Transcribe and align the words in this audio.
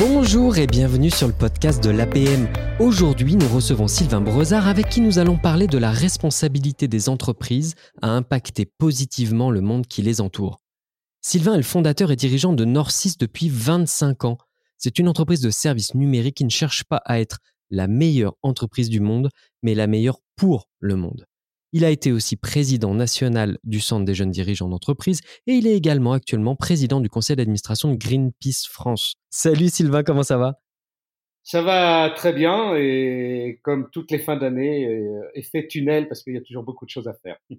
Bonjour 0.00 0.56
et 0.56 0.66
bienvenue 0.66 1.10
sur 1.10 1.26
le 1.26 1.34
podcast 1.34 1.84
de 1.84 1.90
l'APM. 1.90 2.48
Aujourd'hui, 2.78 3.36
nous 3.36 3.48
recevons 3.48 3.86
Sylvain 3.86 4.22
Brezard 4.22 4.66
avec 4.66 4.88
qui 4.88 5.02
nous 5.02 5.18
allons 5.18 5.36
parler 5.36 5.66
de 5.66 5.76
la 5.76 5.90
responsabilité 5.90 6.88
des 6.88 7.10
entreprises 7.10 7.74
à 8.00 8.08
impacter 8.08 8.64
positivement 8.64 9.50
le 9.50 9.60
monde 9.60 9.86
qui 9.86 10.00
les 10.00 10.22
entoure. 10.22 10.62
Sylvain 11.20 11.52
est 11.52 11.58
le 11.58 11.62
fondateur 11.62 12.10
et 12.10 12.16
dirigeant 12.16 12.54
de 12.54 12.64
Norcis 12.64 13.16
depuis 13.20 13.50
25 13.50 14.24
ans. 14.24 14.38
C'est 14.78 14.98
une 14.98 15.06
entreprise 15.06 15.42
de 15.42 15.50
services 15.50 15.94
numériques 15.94 16.38
qui 16.38 16.44
ne 16.46 16.50
cherche 16.50 16.84
pas 16.84 17.02
à 17.04 17.20
être 17.20 17.36
la 17.68 17.86
meilleure 17.86 18.36
entreprise 18.40 18.88
du 18.88 19.00
monde, 19.00 19.28
mais 19.62 19.74
la 19.74 19.86
meilleure 19.86 20.20
pour 20.34 20.70
le 20.78 20.96
monde. 20.96 21.26
Il 21.72 21.84
a 21.84 21.90
été 21.90 22.10
aussi 22.10 22.34
président 22.36 22.94
national 22.94 23.58
du 23.62 23.78
Centre 23.78 24.04
des 24.04 24.14
jeunes 24.14 24.32
dirigeants 24.32 24.68
d'entreprise 24.68 25.20
et 25.46 25.52
il 25.52 25.68
est 25.68 25.76
également 25.76 26.12
actuellement 26.12 26.56
président 26.56 27.00
du 27.00 27.08
conseil 27.08 27.36
d'administration 27.36 27.92
de 27.92 27.96
Greenpeace 27.96 28.66
France. 28.68 29.14
Salut 29.30 29.68
Sylvain, 29.68 30.02
comment 30.02 30.24
ça 30.24 30.36
va? 30.36 30.58
Ça 31.44 31.62
va 31.62 32.10
très 32.10 32.32
bien 32.32 32.74
et 32.74 33.60
comme 33.62 33.88
toutes 33.92 34.10
les 34.10 34.18
fins 34.18 34.36
d'année, 34.36 34.84
euh, 34.86 35.22
effet 35.34 35.68
tunnel 35.68 36.08
parce 36.08 36.24
qu'il 36.24 36.34
y 36.34 36.38
a 36.38 36.42
toujours 36.42 36.64
beaucoup 36.64 36.84
de 36.86 36.90
choses 36.90 37.06
à 37.06 37.14
faire. 37.14 37.36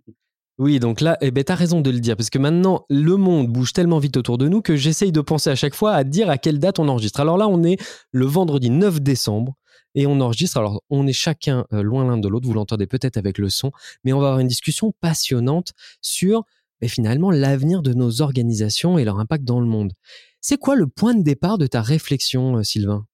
Oui, 0.58 0.80
donc 0.80 1.02
là, 1.02 1.18
eh 1.22 1.32
ben, 1.32 1.44
tu 1.44 1.52
as 1.52 1.56
raison 1.56 1.82
de 1.82 1.90
le 1.90 2.00
dire, 2.00 2.16
parce 2.16 2.30
que 2.30 2.38
maintenant, 2.38 2.86
le 2.88 3.16
monde 3.16 3.48
bouge 3.48 3.74
tellement 3.74 3.98
vite 3.98 4.16
autour 4.18 4.38
de 4.38 4.48
nous 4.48 4.62
que 4.62 4.76
j'essaye 4.76 5.12
de 5.12 5.22
penser 5.22 5.50
à 5.50 5.56
chaque 5.56 5.74
fois 5.74 5.94
à 5.94 6.04
dire 6.04 6.30
à 6.30 6.38
quelle 6.38 6.60
date 6.60 6.78
on 6.78 6.88
enregistre. 6.88 7.20
Alors 7.20 7.38
là, 7.38 7.48
on 7.48 7.64
est 7.64 7.82
le 8.12 8.26
vendredi 8.26 8.70
9 8.70 9.02
décembre 9.02 9.56
et 9.96 10.08
on 10.08 10.20
enregistre. 10.22 10.58
Alors, 10.58 10.84
on 10.90 11.08
est 11.08 11.14
chacun 11.14 11.66
euh, 11.74 11.82
loin 11.82 12.06
l'un 12.06 12.18
de 12.18 12.28
l'autre, 12.28 12.48
vous 12.48 12.54
l'entendez 12.54 12.88
peut-être 12.88 13.18
avec 13.18 13.38
le 13.38 13.50
son, 13.50 13.72
mais 14.04 14.14
on 14.14 14.20
va 14.20 14.28
avoir 14.28 14.40
une 14.40 14.48
discussion 14.48 14.94
passionnante 15.02 15.74
sur 16.02 16.44
ben, 16.82 16.90
finalement 16.90 17.32
l'avenir 17.32 17.84
de 17.84 17.94
nos 17.94 18.22
organisations 18.22 18.98
et 18.98 19.06
leur 19.06 19.20
impact 19.20 19.44
dans 19.44 19.60
le 19.60 19.68
monde. 19.68 19.94
C'est 20.42 20.58
quoi 20.58 20.76
le 20.76 20.88
point 20.88 21.14
de 21.14 21.24
départ 21.24 21.60
de 21.60 21.68
ta 21.68 21.82
réflexion, 21.82 22.58
euh, 22.58 22.64
Sylvain? 22.64 23.06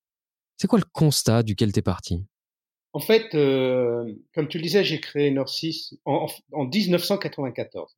C'est 0.56 0.68
quoi 0.68 0.80
le 0.80 0.86
constat 0.92 1.44
duquel 1.44 1.74
tu 1.74 1.80
es 1.80 1.82
parti? 1.82 2.26
En 2.94 3.00
fait, 3.00 3.36
euh, 3.36 4.12
comme 4.34 4.48
tu 4.48 4.58
le 4.58 4.64
disais, 4.64 4.84
j'ai 4.84 5.00
créé 5.00 5.30
Norcis 5.30 6.00
en, 6.06 6.28
en 6.54 6.66
1994. 6.66 7.98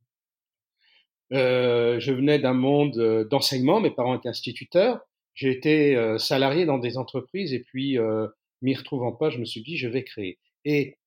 Euh, 1.32 2.00
je 2.00 2.12
venais 2.12 2.40
d'un 2.40 2.54
monde 2.54 3.28
d'enseignement, 3.30 3.80
mes 3.80 3.92
parents 3.92 4.18
étaient 4.18 4.30
instituteurs. 4.30 5.00
J'ai 5.36 5.52
été 5.52 6.18
salarié 6.18 6.66
dans 6.66 6.80
des 6.80 6.98
entreprises 6.98 7.54
et 7.54 7.60
puis 7.60 7.98
m'y 8.62 8.76
retrouvant 8.76 9.12
pas, 9.12 9.30
je 9.30 9.38
me 9.38 9.46
suis 9.46 9.62
dit, 9.62 9.78
je 9.78 9.88
vais 9.88 10.04
créer. 10.04 10.40
Et 10.66 10.98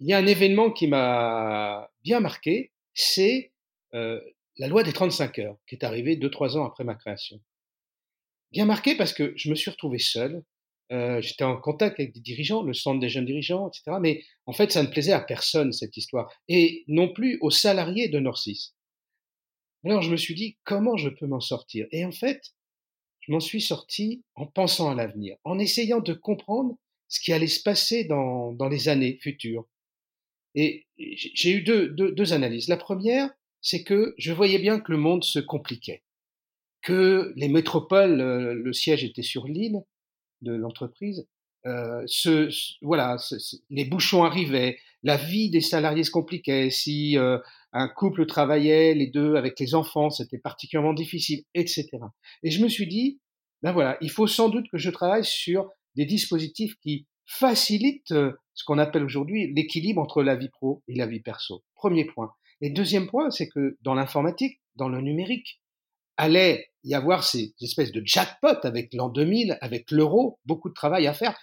il 0.00 0.08
y 0.08 0.12
a 0.12 0.18
un 0.18 0.26
événement 0.26 0.70
qui 0.70 0.86
m'a 0.86 1.90
bien 2.02 2.20
marqué, 2.20 2.72
c'est 2.94 3.52
euh, 3.94 4.20
la 4.58 4.68
loi 4.68 4.82
des 4.82 4.92
35 4.92 5.38
heures, 5.38 5.56
qui 5.66 5.74
est 5.74 5.84
arrivée 5.84 6.16
deux, 6.16 6.30
trois 6.30 6.56
ans 6.56 6.64
après 6.64 6.84
ma 6.84 6.94
création. 6.94 7.40
Bien 8.52 8.64
marqué 8.64 8.94
parce 8.96 9.12
que 9.12 9.32
je 9.36 9.50
me 9.50 9.54
suis 9.54 9.70
retrouvé 9.70 9.98
seul. 9.98 10.42
Euh, 10.92 11.20
J'étais 11.20 11.44
en 11.44 11.56
contact 11.56 11.98
avec 11.98 12.14
des 12.14 12.20
dirigeants, 12.20 12.62
le 12.62 12.72
centre 12.72 13.00
des 13.00 13.08
jeunes 13.08 13.24
dirigeants, 13.26 13.68
etc. 13.68 13.98
Mais 14.00 14.22
en 14.46 14.52
fait, 14.52 14.70
ça 14.70 14.82
ne 14.82 14.88
plaisait 14.88 15.12
à 15.12 15.20
personne, 15.20 15.72
cette 15.72 15.96
histoire. 15.96 16.32
Et 16.48 16.84
non 16.88 17.12
plus 17.12 17.38
aux 17.40 17.50
salariés 17.50 18.08
de 18.08 18.20
Norcis. 18.20 18.72
Alors, 19.84 20.02
je 20.02 20.10
me 20.10 20.16
suis 20.16 20.34
dit, 20.34 20.58
comment 20.64 20.96
je 20.96 21.08
peux 21.08 21.26
m'en 21.26 21.40
sortir? 21.40 21.86
Et 21.90 22.04
en 22.04 22.12
fait, 22.12 22.54
je 23.26 23.32
m'en 23.32 23.40
suis 23.40 23.60
sorti 23.60 24.22
en 24.34 24.46
pensant 24.46 24.90
à 24.90 24.94
l'avenir, 24.94 25.36
en 25.44 25.58
essayant 25.58 26.00
de 26.00 26.12
comprendre 26.12 26.76
ce 27.08 27.20
qui 27.20 27.32
allait 27.32 27.46
se 27.46 27.62
passer 27.62 28.04
dans, 28.04 28.52
dans 28.52 28.68
les 28.68 28.88
années 28.88 29.18
futures. 29.20 29.66
Et 30.54 30.86
j'ai 30.96 31.50
eu 31.50 31.62
deux, 31.62 31.88
deux, 31.88 32.32
analyses. 32.32 32.68
La 32.68 32.76
première, 32.76 33.30
c'est 33.60 33.82
que 33.82 34.14
je 34.16 34.32
voyais 34.32 34.58
bien 34.58 34.80
que 34.80 34.92
le 34.92 34.98
monde 34.98 35.24
se 35.24 35.38
compliquait, 35.38 36.02
que 36.82 37.32
les 37.36 37.48
métropoles, 37.48 38.20
euh, 38.20 38.54
le 38.54 38.72
siège 38.72 39.04
était 39.04 39.22
sur 39.22 39.46
l'île 39.46 39.82
de 40.40 40.54
l'entreprise, 40.54 41.26
euh, 41.66 42.02
ce, 42.06 42.48
voilà, 42.80 43.16
les 43.70 43.84
bouchons 43.84 44.22
arrivaient, 44.22 44.78
la 45.02 45.16
vie 45.16 45.50
des 45.50 45.60
salariés 45.60 46.04
se 46.04 46.12
compliquait. 46.12 46.70
Si 46.70 47.18
euh, 47.18 47.38
un 47.76 47.88
couple 47.88 48.26
travaillait, 48.26 48.94
les 48.94 49.08
deux 49.08 49.36
avec 49.36 49.60
les 49.60 49.74
enfants, 49.74 50.08
c'était 50.08 50.38
particulièrement 50.38 50.94
difficile, 50.94 51.44
etc. 51.54 51.88
Et 52.42 52.50
je 52.50 52.62
me 52.62 52.68
suis 52.68 52.86
dit, 52.86 53.20
ben 53.62 53.72
voilà, 53.72 53.98
il 54.00 54.10
faut 54.10 54.26
sans 54.26 54.48
doute 54.48 54.66
que 54.70 54.78
je 54.78 54.90
travaille 54.90 55.24
sur 55.24 55.70
des 55.94 56.06
dispositifs 56.06 56.74
qui 56.80 57.06
facilitent 57.26 58.12
euh, 58.12 58.32
ce 58.54 58.64
qu'on 58.64 58.78
appelle 58.78 59.04
aujourd'hui 59.04 59.52
l'équilibre 59.52 60.00
entre 60.00 60.22
la 60.22 60.36
vie 60.36 60.48
pro 60.48 60.82
et 60.88 60.94
la 60.94 61.06
vie 61.06 61.20
perso. 61.20 61.64
Premier 61.74 62.06
point. 62.06 62.32
Et 62.62 62.70
deuxième 62.70 63.08
point, 63.08 63.30
c'est 63.30 63.48
que 63.48 63.76
dans 63.82 63.94
l'informatique, 63.94 64.60
dans 64.76 64.88
le 64.88 65.00
numérique, 65.02 65.60
allait 66.16 66.70
y 66.84 66.94
avoir 66.94 67.24
ces 67.24 67.54
espèces 67.60 67.92
de 67.92 68.02
jackpot 68.04 68.56
avec 68.62 68.94
l'an 68.94 69.10
2000, 69.10 69.58
avec 69.60 69.90
l'euro, 69.90 70.38
beaucoup 70.46 70.70
de 70.70 70.74
travail 70.74 71.06
à 71.06 71.12
faire, 71.12 71.36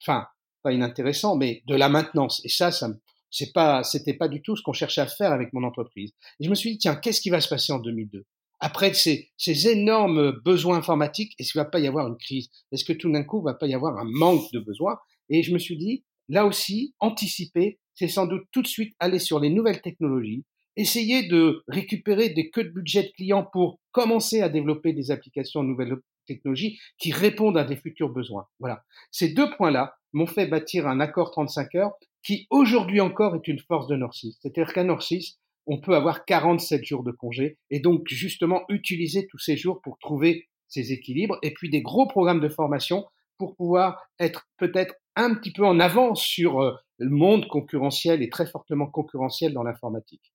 enfin, 0.00 0.26
pas 0.62 0.72
inintéressant, 0.72 1.36
mais 1.36 1.62
de 1.66 1.74
la 1.74 1.90
maintenance. 1.90 2.40
Et 2.44 2.48
ça, 2.48 2.70
ça 2.70 2.88
c'est 3.30 3.52
pas, 3.52 3.82
c'était 3.84 4.14
pas 4.14 4.28
du 4.28 4.42
tout 4.42 4.56
ce 4.56 4.62
qu'on 4.62 4.72
cherchait 4.72 5.00
à 5.00 5.06
faire 5.06 5.32
avec 5.32 5.52
mon 5.52 5.64
entreprise. 5.64 6.12
Et 6.40 6.44
je 6.44 6.50
me 6.50 6.54
suis 6.54 6.72
dit, 6.72 6.78
tiens, 6.78 6.96
qu'est-ce 6.96 7.20
qui 7.20 7.30
va 7.30 7.40
se 7.40 7.48
passer 7.48 7.72
en 7.72 7.78
2002 7.78 8.24
Après 8.60 8.94
ces, 8.94 9.30
ces 9.36 9.68
énormes 9.68 10.32
besoins 10.44 10.78
informatiques, 10.78 11.34
est-ce 11.38 11.52
qu'il 11.52 11.60
va 11.60 11.64
pas 11.64 11.80
y 11.80 11.86
avoir 11.86 12.08
une 12.08 12.16
crise? 12.16 12.48
Est-ce 12.72 12.84
que 12.84 12.92
tout 12.92 13.10
d'un 13.10 13.24
coup, 13.24 13.40
il 13.40 13.44
va 13.44 13.54
pas 13.54 13.66
y 13.66 13.74
avoir 13.74 13.98
un 13.98 14.08
manque 14.08 14.50
de 14.52 14.60
besoins? 14.60 14.98
Et 15.28 15.42
je 15.42 15.52
me 15.52 15.58
suis 15.58 15.76
dit, 15.76 16.04
là 16.28 16.46
aussi, 16.46 16.94
anticiper, 17.00 17.78
c'est 17.94 18.08
sans 18.08 18.26
doute 18.26 18.44
tout 18.52 18.62
de 18.62 18.68
suite 18.68 18.94
aller 19.00 19.18
sur 19.18 19.40
les 19.40 19.50
nouvelles 19.50 19.82
technologies, 19.82 20.44
essayer 20.76 21.26
de 21.26 21.64
récupérer 21.66 22.30
des 22.30 22.50
queues 22.50 22.64
de 22.64 22.70
budget 22.70 23.02
de 23.02 23.12
clients 23.16 23.44
pour 23.52 23.80
commencer 23.90 24.42
à 24.42 24.48
développer 24.48 24.92
des 24.92 25.10
applications 25.10 25.64
nouvelles 25.64 25.96
technologies 26.26 26.78
qui 26.98 27.10
répondent 27.10 27.58
à 27.58 27.64
des 27.64 27.76
futurs 27.76 28.10
besoins. 28.10 28.46
Voilà. 28.60 28.84
Ces 29.10 29.30
deux 29.30 29.50
points-là 29.56 29.96
m'ont 30.12 30.26
fait 30.26 30.46
bâtir 30.46 30.86
un 30.86 31.00
accord 31.00 31.32
35 31.32 31.74
heures 31.74 31.92
qui 32.22 32.46
aujourd'hui 32.50 33.00
encore 33.00 33.34
est 33.36 33.48
une 33.48 33.58
force 33.60 33.86
de 33.86 33.96
Norcis. 33.96 34.36
C'est-à-dire 34.40 34.72
qu'à 34.72 34.84
Norcis, 34.84 35.38
on 35.66 35.78
peut 35.78 35.94
avoir 35.94 36.24
47 36.24 36.84
jours 36.84 37.04
de 37.04 37.12
congé 37.12 37.58
et 37.70 37.80
donc 37.80 38.08
justement 38.08 38.62
utiliser 38.68 39.26
tous 39.26 39.38
ces 39.38 39.56
jours 39.56 39.80
pour 39.82 39.98
trouver 39.98 40.48
ces 40.66 40.92
équilibres 40.92 41.38
et 41.42 41.52
puis 41.52 41.70
des 41.70 41.82
gros 41.82 42.06
programmes 42.06 42.40
de 42.40 42.48
formation 42.48 43.06
pour 43.38 43.54
pouvoir 43.54 44.02
être 44.18 44.48
peut-être 44.56 44.94
un 45.16 45.34
petit 45.34 45.52
peu 45.52 45.64
en 45.64 45.78
avance 45.80 46.22
sur 46.22 46.60
euh, 46.60 46.72
le 46.98 47.10
monde 47.10 47.46
concurrentiel 47.48 48.22
et 48.22 48.28
très 48.28 48.46
fortement 48.46 48.86
concurrentiel 48.86 49.52
dans 49.52 49.62
l'informatique. 49.62 50.32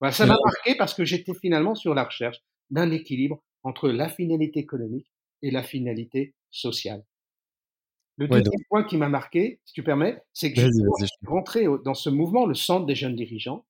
Voilà, 0.00 0.12
ça 0.12 0.26
m'a 0.26 0.36
marqué 0.42 0.74
parce 0.76 0.94
que 0.94 1.04
j'étais 1.04 1.34
finalement 1.34 1.74
sur 1.74 1.94
la 1.94 2.04
recherche 2.04 2.38
d'un 2.70 2.90
équilibre 2.90 3.42
entre 3.62 3.88
la 3.88 4.08
finalité 4.08 4.60
économique 4.60 5.10
et 5.42 5.50
la 5.50 5.62
finalité 5.62 6.34
sociale. 6.50 7.04
Le 8.16 8.28
deuxième 8.28 8.62
point 8.68 8.84
qui 8.84 8.96
m'a 8.96 9.08
marqué, 9.08 9.60
si 9.64 9.72
tu 9.72 9.82
permets, 9.82 10.22
c'est 10.32 10.52
que 10.52 10.60
je 10.60 11.06
suis 11.06 11.26
rentré 11.26 11.66
dans 11.84 11.94
ce 11.94 12.10
mouvement, 12.10 12.46
le 12.46 12.54
centre 12.54 12.86
des 12.86 12.94
jeunes 12.94 13.16
dirigeants, 13.16 13.64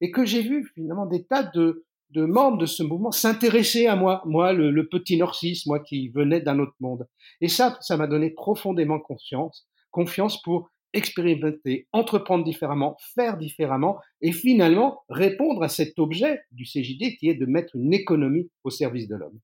et 0.00 0.10
que 0.10 0.24
j'ai 0.24 0.42
vu 0.42 0.70
finalement 0.74 1.06
des 1.06 1.24
tas 1.24 1.44
de, 1.44 1.84
de 2.10 2.24
membres 2.24 2.58
de 2.58 2.66
ce 2.66 2.82
mouvement 2.82 3.12
s'intéresser 3.12 3.86
à 3.86 3.96
moi, 3.96 4.22
moi, 4.26 4.52
le, 4.52 4.70
le 4.70 4.88
petit 4.88 5.16
Norcis, 5.16 5.62
moi 5.66 5.78
qui 5.80 6.08
venais 6.08 6.40
d'un 6.40 6.58
autre 6.58 6.74
monde. 6.80 7.06
Et 7.40 7.48
ça, 7.48 7.78
ça 7.80 7.96
m'a 7.96 8.06
donné 8.06 8.30
profondément 8.30 8.98
confiance, 8.98 9.68
confiance 9.90 10.42
pour 10.42 10.70
expérimenter, 10.92 11.88
entreprendre 11.92 12.44
différemment, 12.44 12.96
faire 13.14 13.36
différemment, 13.36 13.98
et 14.20 14.32
finalement 14.32 15.02
répondre 15.08 15.62
à 15.62 15.68
cet 15.68 15.98
objet 15.98 16.40
du 16.52 16.64
CJD 16.64 17.16
qui 17.18 17.28
est 17.28 17.34
de 17.34 17.46
mettre 17.46 17.76
une 17.76 17.92
économie 17.92 18.48
au 18.62 18.70
service 18.70 19.08
de 19.08 19.16
l'homme. 19.16 19.38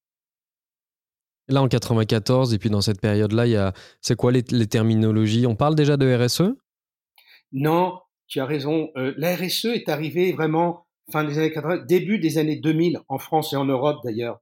Là, 1.50 1.62
en 1.62 1.68
94, 1.68 2.54
et 2.54 2.58
puis 2.58 2.70
dans 2.70 2.80
cette 2.80 3.00
période-là, 3.00 3.68
a, 3.68 3.72
c'est 4.00 4.16
quoi 4.16 4.32
les, 4.32 4.42
terminologies? 4.42 5.46
On 5.46 5.56
parle 5.56 5.74
déjà 5.74 5.96
de 5.96 6.14
RSE 6.14 6.54
Non, 7.52 7.98
tu 8.28 8.40
as 8.40 8.46
raison. 8.46 8.90
Euh, 8.96 9.12
la 9.16 9.34
RSE 9.34 9.66
est 9.66 9.88
arrivée 9.88 10.32
vraiment 10.32 10.86
fin 11.10 11.24
des 11.24 11.38
années 11.38 11.52
80, 11.52 11.86
début 11.86 12.18
des 12.18 12.38
années 12.38 12.56
2000, 12.56 13.00
en 13.08 13.18
France 13.18 13.52
et 13.52 13.56
en 13.56 13.64
Europe 13.64 13.98
d'ailleurs. 14.04 14.40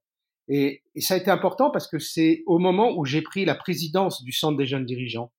Et, 0.48 0.82
et 0.94 1.00
ça 1.00 1.14
a 1.14 1.16
été 1.16 1.30
important 1.30 1.70
parce 1.70 1.88
que 1.88 1.98
c'est 1.98 2.42
au 2.46 2.58
moment 2.58 2.94
où 2.96 3.04
j'ai 3.04 3.22
pris 3.22 3.44
la 3.44 3.54
présidence 3.54 4.22
du 4.22 4.32
Centre 4.32 4.56
des 4.56 4.66
jeunes 4.66 4.84
dirigeants. 4.84 5.32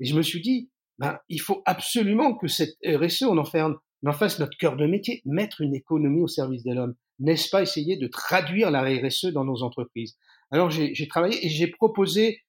Et 0.00 0.04
je 0.04 0.16
me 0.16 0.22
suis 0.22 0.40
dit, 0.40 0.70
ben, 0.98 1.18
il 1.28 1.40
faut 1.40 1.62
absolument 1.64 2.34
que 2.36 2.48
cette 2.48 2.76
RSE, 2.84 3.22
on 3.22 3.38
en, 3.38 3.44
fait 3.44 3.62
on 3.62 3.76
en 4.06 4.12
fasse 4.12 4.38
notre 4.38 4.56
cœur 4.58 4.76
de 4.76 4.86
métier, 4.86 5.22
mettre 5.24 5.60
une 5.60 5.74
économie 5.74 6.22
au 6.22 6.28
service 6.28 6.64
de 6.64 6.72
l'homme. 6.72 6.94
N'est-ce 7.20 7.50
pas 7.50 7.62
essayer 7.62 7.96
de 7.96 8.06
traduire 8.06 8.70
la 8.70 8.82
RSE 8.82 9.26
dans 9.26 9.44
nos 9.44 9.62
entreprises? 9.62 10.16
Alors 10.50 10.70
j'ai 10.70 11.08
travaillé 11.08 11.44
et 11.44 11.48
j'ai 11.48 11.66
proposé 11.66 12.42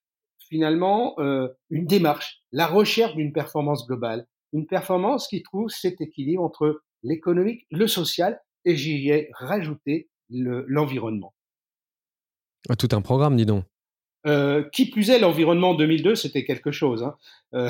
finalement 0.50 1.16
euh, 1.20 1.48
une 1.70 1.86
démarche, 1.86 2.42
la 2.52 2.68
recherche 2.68 3.16
d'une 3.16 3.34
performance 3.34 3.86
globale, 3.88 4.26
une 4.54 4.66
performance 4.66 5.28
qui 5.28 5.44
trouve 5.44 5.70
cet 5.70 6.02
équilibre 6.02 6.44
entre 6.44 6.82
l'économique, 7.04 7.66
le 7.72 7.88
social, 7.88 8.42
et 8.66 8.76
j'y 8.76 9.10
ai 9.10 9.30
rajouté 9.34 10.10
l'environnement. 10.30 11.34
Ah, 12.68 12.76
tout 12.76 12.90
un 12.92 13.02
programme, 13.02 13.36
dis 13.36 13.46
donc. 13.46 13.64
Euh, 14.28 14.64
qui 14.74 14.90
plus 14.90 15.10
est, 15.12 15.20
l'environnement 15.20 15.76
2002, 15.76 16.16
c'était 16.16 16.44
quelque 16.44 16.72
chose. 16.72 17.04
Hein. 17.04 17.16
Euh, 17.54 17.70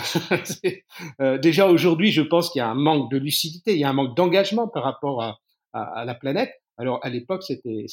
euh, 1.21 1.37
déjà 1.37 1.67
aujourd'hui, 1.67 2.11
je 2.11 2.23
pense 2.23 2.49
qu'il 2.49 2.59
y 2.59 2.63
a 2.63 2.67
un 2.67 2.75
manque 2.75 3.11
de 3.11 3.17
lucidité, 3.17 3.73
il 3.73 3.79
y 3.79 3.83
a 3.83 3.89
un 3.89 3.93
manque 3.93 4.17
d'engagement 4.17 4.67
par 4.67 4.83
rapport 4.83 5.21
à, 5.21 5.39
à, 5.73 5.83
à, 5.83 6.05
la 6.05 6.15
planète. 6.15 6.51
Alors 6.79 6.99
à 7.03 7.09
l'époque, 7.09 7.43
c'était 7.43 7.85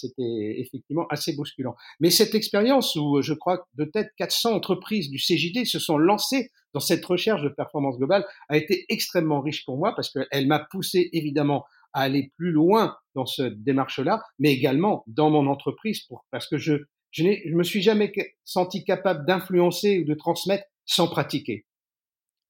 effectivement 0.58 1.06
assez 1.10 1.34
bousculant. 1.34 1.74
Mais 2.00 2.10
cette 2.10 2.34
expérience 2.34 2.94
où 2.94 3.20
je 3.20 3.34
crois 3.34 3.66
tête 3.92 4.10
400 4.16 4.52
entreprises 4.54 5.10
du 5.10 5.18
CJD 5.18 5.66
se 5.66 5.80
sont 5.80 5.98
lancées 5.98 6.50
dans 6.72 6.80
cette 6.80 7.04
recherche 7.04 7.42
de 7.42 7.48
performance 7.48 7.98
globale 7.98 8.24
a 8.48 8.56
été 8.56 8.84
extrêmement 8.88 9.40
riche 9.40 9.64
pour 9.64 9.76
moi 9.76 9.92
parce 9.96 10.10
qu'elle 10.10 10.46
m'a 10.46 10.60
poussé 10.70 11.10
évidemment 11.12 11.64
à 11.94 12.02
aller 12.02 12.30
plus 12.36 12.52
loin 12.52 12.96
dans 13.14 13.26
cette 13.26 13.62
démarche-là, 13.64 14.22
mais 14.38 14.52
également 14.52 15.02
dans 15.08 15.30
mon 15.30 15.48
entreprise 15.48 16.02
parce 16.30 16.46
que 16.46 16.56
je 16.56 16.74
je, 17.10 17.22
je 17.22 17.54
me 17.54 17.64
suis 17.64 17.82
jamais 17.82 18.12
senti 18.44 18.84
capable 18.84 19.26
d'influencer 19.26 20.00
ou 20.00 20.04
de 20.04 20.14
transmettre 20.14 20.64
sans 20.84 21.08
pratiquer. 21.08 21.64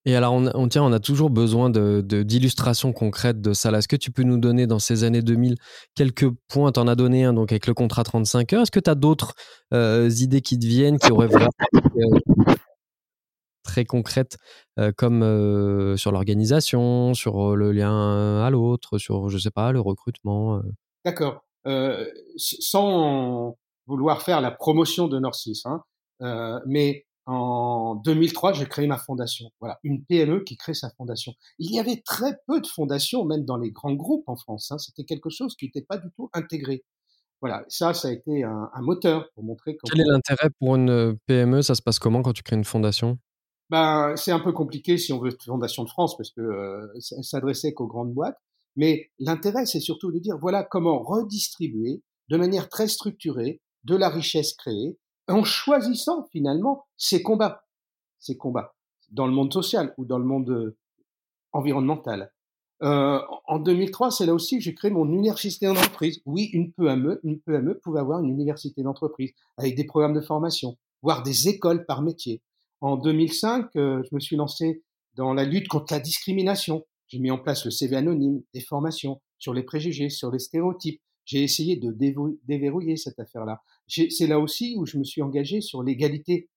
Et 0.06 0.14
alors, 0.14 0.34
on, 0.34 0.46
on, 0.54 0.68
tient, 0.68 0.84
on 0.84 0.92
a 0.92 1.00
toujours 1.00 1.30
besoin 1.30 1.68
de, 1.68 2.00
d'illustrations 2.00 2.92
concrètes 2.92 3.40
de 3.40 3.52
ça. 3.52 3.72
Est-ce 3.72 3.88
que 3.88 3.96
tu 3.96 4.12
peux 4.12 4.22
nous 4.22 4.38
donner 4.38 4.68
dans 4.68 4.78
ces 4.78 5.02
années 5.02 5.20
2000 5.20 5.56
quelques 5.96 6.30
points? 6.46 6.70
Tu 6.70 6.78
en 6.78 6.86
as 6.86 6.94
donné 6.94 7.24
un 7.24 7.32
donc 7.32 7.50
avec 7.50 7.66
le 7.66 7.74
contrat 7.74 8.04
35 8.04 8.52
heures. 8.52 8.62
Est-ce 8.62 8.70
que 8.70 8.78
tu 8.78 8.88
as 8.88 8.94
d'autres 8.94 9.34
euh, 9.74 10.08
idées 10.20 10.42
qui 10.42 10.60
te 10.60 10.64
viennent 10.64 11.00
qui 11.00 11.10
auraient 11.10 11.26
vraiment 11.26 11.50
euh, 11.74 12.54
très 13.64 13.84
concrètes 13.84 14.38
euh, 14.78 14.92
comme 14.96 15.24
euh, 15.24 15.96
sur 15.96 16.12
l'organisation, 16.12 17.12
sur 17.14 17.56
le 17.56 17.72
lien 17.72 18.44
à 18.44 18.48
l'autre, 18.50 18.98
sur, 18.98 19.28
je 19.28 19.38
sais 19.38 19.50
pas, 19.50 19.72
le 19.72 19.80
recrutement 19.80 20.62
D'accord. 21.04 21.42
sans 22.36 23.58
vouloir 23.86 24.22
faire 24.22 24.40
la 24.40 24.52
promotion 24.52 25.08
de 25.08 25.18
Norcis, 25.18 25.62
hein, 25.64 25.82
mais 26.64 27.05
en 27.26 27.96
2003, 27.96 28.52
j'ai 28.52 28.66
créé 28.66 28.86
ma 28.86 28.98
fondation. 28.98 29.50
Voilà, 29.60 29.80
une 29.82 30.04
PME 30.04 30.40
qui 30.44 30.56
crée 30.56 30.74
sa 30.74 30.90
fondation. 30.90 31.34
Il 31.58 31.74
y 31.74 31.80
avait 31.80 32.02
très 32.04 32.38
peu 32.46 32.60
de 32.60 32.66
fondations, 32.66 33.24
même 33.24 33.44
dans 33.44 33.56
les 33.56 33.72
grands 33.72 33.94
groupes 33.94 34.28
en 34.28 34.36
France. 34.36 34.70
Hein. 34.70 34.78
C'était 34.78 35.04
quelque 35.04 35.28
chose 35.28 35.56
qui 35.56 35.66
n'était 35.66 35.82
pas 35.82 35.98
du 35.98 36.08
tout 36.16 36.30
intégré. 36.32 36.84
Voilà, 37.40 37.64
ça, 37.68 37.94
ça 37.94 38.08
a 38.08 38.12
été 38.12 38.44
un, 38.44 38.70
un 38.72 38.80
moteur 38.80 39.28
pour 39.34 39.44
montrer. 39.44 39.76
Quel 39.84 40.00
est 40.00 40.04
l'intérêt 40.04 40.50
pour 40.58 40.76
une 40.76 40.88
euh, 40.88 41.14
PME 41.26 41.62
Ça 41.62 41.74
se 41.74 41.82
passe 41.82 41.98
comment 41.98 42.22
quand 42.22 42.32
tu 42.32 42.42
crées 42.42 42.56
une 42.56 42.64
fondation? 42.64 43.18
Ben, 43.68 44.14
c'est 44.16 44.30
un 44.30 44.40
peu 44.40 44.52
compliqué 44.52 44.96
si 44.96 45.12
on 45.12 45.18
veut 45.18 45.36
Fondation 45.44 45.82
de 45.82 45.88
France 45.88 46.16
parce 46.16 46.30
que 46.30 46.40
euh, 46.40 46.86
ça 47.00 47.20
s'adressait 47.22 47.74
qu'aux 47.74 47.88
grandes 47.88 48.14
boîtes. 48.14 48.38
Mais 48.76 49.10
l'intérêt, 49.18 49.66
c'est 49.66 49.80
surtout 49.80 50.12
de 50.12 50.18
dire 50.18 50.38
voilà 50.38 50.62
comment 50.62 51.02
redistribuer 51.02 52.02
de 52.28 52.36
manière 52.36 52.68
très 52.68 52.86
structurée 52.86 53.60
de 53.84 53.96
la 53.96 54.08
richesse 54.08 54.54
créée 54.54 54.96
en 55.28 55.44
choisissant 55.44 56.28
finalement 56.30 56.86
ces 56.96 57.22
combats, 57.22 57.64
ces 58.18 58.36
combats 58.36 58.74
dans 59.10 59.26
le 59.26 59.32
monde 59.32 59.52
social 59.52 59.94
ou 59.98 60.04
dans 60.04 60.18
le 60.18 60.24
monde 60.24 60.50
euh, 60.50 60.76
environnemental. 61.52 62.32
Euh, 62.82 63.20
en 63.46 63.58
2003, 63.58 64.10
c'est 64.10 64.26
là 64.26 64.34
aussi 64.34 64.58
que 64.58 64.64
j'ai 64.64 64.74
créé 64.74 64.90
mon 64.90 65.08
université 65.08 65.66
d'entreprise. 65.66 66.20
Oui, 66.26 66.50
une 66.52 66.72
PME, 66.72 67.20
une 67.24 67.40
PME 67.40 67.78
pouvait 67.78 68.00
avoir 68.00 68.20
une 68.20 68.28
université 68.28 68.82
d'entreprise 68.82 69.32
avec 69.56 69.74
des 69.76 69.84
programmes 69.84 70.12
de 70.12 70.20
formation, 70.20 70.76
voire 71.02 71.22
des 71.22 71.48
écoles 71.48 71.86
par 71.86 72.02
métier. 72.02 72.42
En 72.80 72.96
2005, 72.96 73.70
euh, 73.76 74.02
je 74.02 74.14
me 74.14 74.20
suis 74.20 74.36
lancé 74.36 74.82
dans 75.14 75.32
la 75.32 75.44
lutte 75.44 75.68
contre 75.68 75.94
la 75.94 76.00
discrimination. 76.00 76.84
J'ai 77.08 77.18
mis 77.18 77.30
en 77.30 77.38
place 77.38 77.64
le 77.64 77.70
CV 77.70 77.96
anonyme, 77.96 78.42
des 78.52 78.60
formations 78.60 79.22
sur 79.38 79.54
les 79.54 79.62
préjugés, 79.62 80.10
sur 80.10 80.30
les 80.30 80.38
stéréotypes. 80.38 81.00
J'ai 81.26 81.42
essayé 81.42 81.76
de 81.76 81.94
déverrouiller 82.46 82.96
cette 82.96 83.20
affaire-là 83.20 83.60
c'est 83.88 84.26
là 84.26 84.38
aussi 84.38 84.74
où 84.76 84.86
je 84.86 84.98
me 84.98 85.04
suis 85.04 85.22
engagé 85.22 85.60
sur 85.60 85.82
l'égalité 85.82 86.48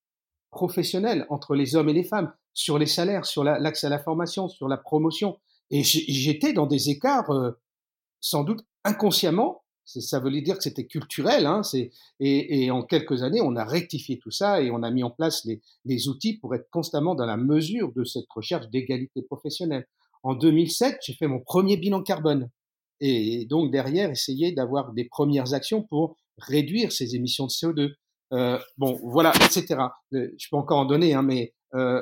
professionnelle 0.51 1.25
entre 1.29 1.55
les 1.55 1.75
hommes 1.75 1.89
et 1.89 1.93
les 1.93 2.03
femmes, 2.03 2.33
sur 2.53 2.79
les 2.79 2.87
salaires, 2.87 3.25
sur 3.25 3.43
l'accès 3.43 3.87
à 3.87 3.89
la 3.89 3.99
formation, 3.99 4.49
sur 4.49 4.67
la 4.67 4.77
promotion. 4.77 5.39
Et 5.69 5.83
j'étais 5.83 6.53
dans 6.53 6.65
des 6.65 6.89
écarts, 6.89 7.29
euh, 7.29 7.51
sans 8.19 8.43
doute 8.43 8.65
inconsciemment. 8.83 9.63
Ça 9.85 10.19
voulait 10.19 10.41
dire 10.41 10.57
que 10.57 10.63
c'était 10.63 10.85
culturel. 10.85 11.45
Hein, 11.45 11.61
et, 12.19 12.71
en 12.71 12.83
quelques 12.83 13.23
années, 13.23 13.41
on 13.41 13.55
a 13.55 13.65
rectifié 13.65 14.19
tout 14.19 14.31
ça 14.31 14.61
et 14.61 14.69
on 14.71 14.83
a 14.83 14.91
mis 14.91 15.03
en 15.03 15.09
place 15.09 15.47
les 15.85 16.07
outils 16.07 16.37
pour 16.37 16.53
être 16.53 16.69
constamment 16.69 17.15
dans 17.15 17.25
la 17.25 17.37
mesure 17.37 17.91
de 17.93 18.03
cette 18.03 18.29
recherche 18.29 18.69
d'égalité 18.69 19.23
professionnelle. 19.23 19.87
En 20.21 20.35
2007, 20.35 20.99
j'ai 21.03 21.13
fait 21.13 21.27
mon 21.27 21.39
premier 21.39 21.77
bilan 21.77 22.03
carbone. 22.03 22.49
Et 23.01 23.45
donc 23.45 23.71
derrière, 23.71 24.09
essayer 24.09 24.51
d'avoir 24.51 24.93
des 24.93 25.05
premières 25.05 25.53
actions 25.53 25.83
pour 25.83 26.17
réduire 26.37 26.91
ses 26.91 27.15
émissions 27.15 27.45
de 27.45 27.51
CO2. 27.51 27.93
Euh, 28.31 28.59
bon, 28.77 28.99
voilà, 29.03 29.31
etc. 29.35 29.77
Je 30.11 30.47
peux 30.49 30.57
encore 30.57 30.79
en 30.79 30.85
donner, 30.85 31.13
hein, 31.13 31.23
mais 31.23 31.53
euh, 31.75 32.01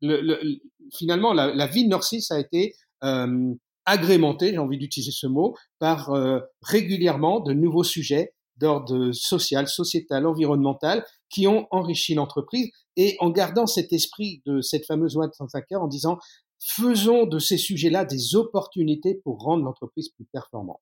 le, 0.00 0.20
le, 0.20 0.60
finalement, 0.92 1.32
la, 1.32 1.54
la, 1.54 1.66
vie 1.66 1.84
de 1.84 1.90
Norcis 1.90 2.26
a 2.30 2.38
été 2.38 2.74
euh, 3.02 3.54
agrémentée, 3.86 4.50
j'ai 4.50 4.58
envie 4.58 4.78
d'utiliser 4.78 5.12
ce 5.12 5.26
mot, 5.26 5.54
par 5.78 6.10
euh, 6.10 6.40
régulièrement 6.62 7.40
de 7.40 7.52
nouveaux 7.52 7.84
sujets 7.84 8.34
d'ordre 8.56 9.10
social, 9.12 9.66
sociétal, 9.66 10.26
environnemental, 10.26 11.04
qui 11.28 11.46
ont 11.48 11.66
enrichi 11.70 12.14
l'entreprise, 12.14 12.70
et 12.96 13.16
en 13.18 13.30
gardant 13.30 13.66
cet 13.66 13.92
esprit 13.92 14.42
de 14.46 14.60
cette 14.60 14.86
fameuse 14.86 15.16
loi 15.16 15.26
de 15.26 15.32
35 15.32 15.72
heures, 15.72 15.82
en 15.82 15.88
disant 15.88 16.18
faisons 16.64 17.26
de 17.26 17.38
ces 17.38 17.58
sujets-là 17.58 18.04
des 18.04 18.34
opportunités 18.34 19.20
pour 19.22 19.38
rendre 19.38 19.64
l'entreprise 19.64 20.08
plus 20.10 20.26
performante. 20.32 20.80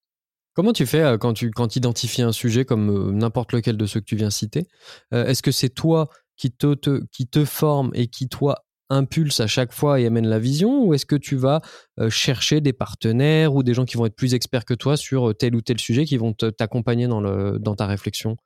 Comment 0.54 0.72
tu 0.72 0.86
fais 0.86 1.02
euh, 1.02 1.18
quand 1.18 1.32
tu 1.32 1.50
quand 1.50 1.76
identifies 1.76 2.22
un 2.22 2.32
sujet 2.32 2.64
comme 2.64 2.90
euh, 2.90 3.12
n'importe 3.12 3.52
lequel 3.52 3.76
de 3.76 3.86
ceux 3.86 4.00
que 4.00 4.04
tu 4.04 4.16
viens 4.16 4.30
citer 4.30 4.68
euh, 5.14 5.26
Est-ce 5.26 5.42
que 5.42 5.50
c'est 5.50 5.70
toi 5.70 6.08
qui 6.36 6.50
te, 6.50 6.74
te, 6.74 7.02
qui 7.10 7.26
te 7.26 7.44
forme 7.44 7.90
et 7.94 8.08
qui, 8.08 8.28
toi, 8.28 8.64
impulse 8.90 9.40
à 9.40 9.46
chaque 9.46 9.72
fois 9.72 10.00
et 10.00 10.06
amène 10.06 10.26
la 10.26 10.38
vision 10.38 10.84
Ou 10.84 10.92
est-ce 10.92 11.06
que 11.06 11.16
tu 11.16 11.36
vas 11.36 11.62
chercher 12.08 12.60
des 12.60 12.72
partenaires 12.72 13.54
ou 13.54 13.62
des 13.62 13.74
gens 13.74 13.84
qui 13.84 13.96
vont 13.96 14.06
être 14.06 14.16
plus 14.16 14.34
experts 14.34 14.64
que 14.64 14.74
toi 14.74 14.96
sur 14.96 15.34
tel 15.36 15.54
ou 15.54 15.62
tel 15.62 15.78
sujet 15.78 16.04
qui 16.04 16.16
vont 16.16 16.32
t'accompagner 16.32 17.06
dans, 17.06 17.20
le, 17.20 17.58
dans 17.58 17.76
ta 17.76 17.86
réflexion 17.86 18.36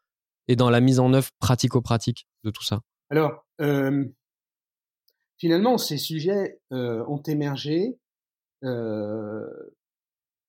et 0.49 0.57
dans 0.57 0.71
la 0.71 0.81
mise 0.81 1.01
en 1.01 1.13
œuvre 1.15 1.31
pratico-pratique 1.41 2.29
de 2.45 2.51
tout 2.51 2.63
ça? 2.63 2.81
Alors, 3.11 3.47
euh, 3.61 4.05
finalement, 5.39 5.79
ces 5.79 5.99
sujets 5.99 6.61
euh, 6.73 7.05
ont 7.07 7.23
émergé 7.23 7.99
euh, 8.65 9.47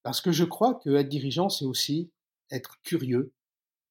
parce 0.02 0.20
que 0.20 0.32
je 0.32 0.44
crois 0.44 0.74
que 0.74 0.90
être 0.96 1.08
dirigeant, 1.08 1.48
c'est 1.48 1.64
aussi 1.64 2.10
être 2.50 2.80
curieux, 2.82 3.32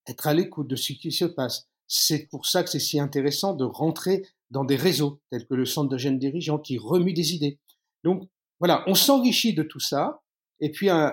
être 0.08 0.28
à 0.28 0.34
l'écoute 0.34 0.68
de 0.68 0.76
ce 0.76 0.94
qui 0.94 1.12
se 1.12 1.26
passe. 1.26 1.68
C'est 1.88 2.28
pour 2.28 2.46
ça 2.46 2.64
que 2.64 2.70
c'est 2.70 2.80
si 2.80 3.00
intéressant 3.00 3.54
de 3.54 3.64
rentrer 3.64 4.26
dans 4.50 4.66
des 4.66 4.76
réseaux 4.76 5.22
tels 5.30 5.46
que 5.46 5.54
le 5.54 5.66
Centre 5.66 5.90
de 5.90 5.98
jeunes 5.98 6.20
dirigeants 6.20 6.60
qui 6.60 6.78
remue 6.78 7.14
des 7.14 7.34
idées. 7.34 7.60
Donc 8.04 8.28
voilà, 8.60 8.84
on 8.88 8.96
s'enrichit 8.96 9.54
de 9.54 9.64
tout 9.64 9.80
ça. 9.80 10.22
Et 10.60 10.72
puis, 10.72 10.90
euh, 10.90 11.12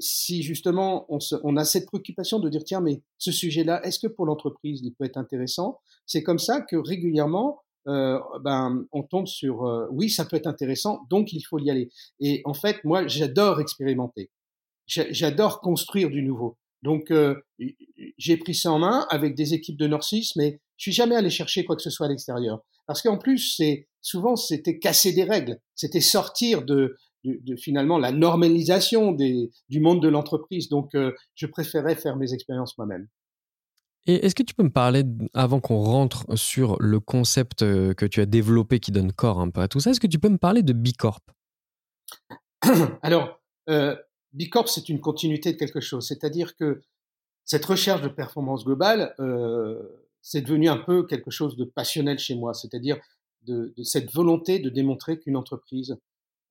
si 0.00 0.42
justement 0.42 1.06
on, 1.08 1.18
on, 1.44 1.56
a 1.56 1.64
cette 1.64 1.86
préoccupation 1.86 2.40
de 2.40 2.48
dire 2.48 2.64
tiens, 2.64 2.80
mais 2.80 3.02
ce 3.18 3.30
sujet-là, 3.30 3.84
est-ce 3.86 4.00
que 4.00 4.08
pour 4.08 4.26
l'entreprise 4.26 4.80
il 4.82 4.92
peut 4.94 5.04
être 5.04 5.16
intéressant? 5.16 5.80
C'est 6.06 6.24
comme 6.24 6.40
ça 6.40 6.60
que 6.60 6.76
régulièrement 6.76 7.63
euh, 7.86 8.18
ben, 8.42 8.84
on 8.92 9.02
tombe 9.02 9.26
sur 9.26 9.64
euh, 9.64 9.86
oui, 9.90 10.10
ça 10.10 10.24
peut 10.24 10.36
être 10.36 10.46
intéressant, 10.46 11.00
donc 11.10 11.32
il 11.32 11.42
faut 11.42 11.58
y 11.58 11.70
aller. 11.70 11.90
Et 12.20 12.42
en 12.44 12.54
fait, 12.54 12.82
moi, 12.84 13.06
j'adore 13.06 13.60
expérimenter. 13.60 14.30
J'adore 14.86 15.60
construire 15.60 16.10
du 16.10 16.22
nouveau. 16.22 16.58
Donc, 16.82 17.10
euh, 17.10 17.34
j'ai 18.18 18.36
pris 18.36 18.54
ça 18.54 18.70
en 18.70 18.78
main 18.78 19.06
avec 19.08 19.34
des 19.34 19.54
équipes 19.54 19.78
de 19.78 19.86
Norcis, 19.86 20.32
mais 20.36 20.60
je 20.76 20.82
suis 20.84 20.92
jamais 20.92 21.16
allé 21.16 21.30
chercher 21.30 21.64
quoi 21.64 21.76
que 21.76 21.82
ce 21.82 21.88
soit 21.88 22.06
à 22.06 22.08
l'extérieur. 22.10 22.60
Parce 22.86 23.00
qu'en 23.00 23.16
plus, 23.16 23.54
c'est 23.56 23.88
souvent 24.02 24.36
c'était 24.36 24.78
casser 24.78 25.12
des 25.12 25.24
règles, 25.24 25.58
c'était 25.74 26.02
sortir 26.02 26.62
de, 26.62 26.96
de, 27.24 27.56
finalement 27.56 27.98
la 27.98 28.12
normalisation 28.12 29.12
des, 29.12 29.50
du 29.70 29.80
monde 29.80 30.02
de 30.02 30.08
l'entreprise. 30.08 30.68
Donc, 30.68 30.94
euh, 30.94 31.12
je 31.34 31.46
préférais 31.46 31.96
faire 31.96 32.16
mes 32.16 32.34
expériences 32.34 32.76
moi-même. 32.76 33.08
Et 34.06 34.26
est-ce 34.26 34.34
que 34.34 34.42
tu 34.42 34.54
peux 34.54 34.62
me 34.62 34.70
parler, 34.70 35.02
avant 35.32 35.60
qu'on 35.60 35.82
rentre 35.82 36.26
sur 36.36 36.76
le 36.80 37.00
concept 37.00 37.62
euh, 37.62 37.94
que 37.94 38.04
tu 38.04 38.20
as 38.20 38.26
développé 38.26 38.78
qui 38.80 38.92
donne 38.92 39.12
corps 39.12 39.40
un 39.40 39.50
peu 39.50 39.60
à 39.60 39.68
tout 39.68 39.80
ça, 39.80 39.90
est-ce 39.90 40.00
que 40.00 40.06
tu 40.06 40.18
peux 40.18 40.28
me 40.28 40.38
parler 40.38 40.62
de 40.62 40.72
Bicorp? 40.72 41.20
Alors, 43.02 43.40
euh, 43.70 43.96
Bicorp, 44.32 44.68
c'est 44.68 44.88
une 44.88 45.00
continuité 45.00 45.52
de 45.52 45.56
quelque 45.56 45.80
chose. 45.80 46.06
C'est-à-dire 46.06 46.54
que 46.56 46.82
cette 47.44 47.64
recherche 47.64 48.02
de 48.02 48.08
performance 48.08 48.64
globale, 48.64 49.14
euh, 49.20 49.82
c'est 50.22 50.42
devenu 50.42 50.68
un 50.68 50.78
peu 50.78 51.06
quelque 51.06 51.30
chose 51.30 51.56
de 51.56 51.64
passionnel 51.64 52.18
chez 52.18 52.34
moi. 52.34 52.54
C'est-à-dire 52.54 52.98
de, 53.42 53.72
de, 53.76 53.82
cette 53.82 54.12
volonté 54.12 54.58
de 54.58 54.70
démontrer 54.70 55.18
qu'une 55.18 55.36
entreprise 55.36 55.96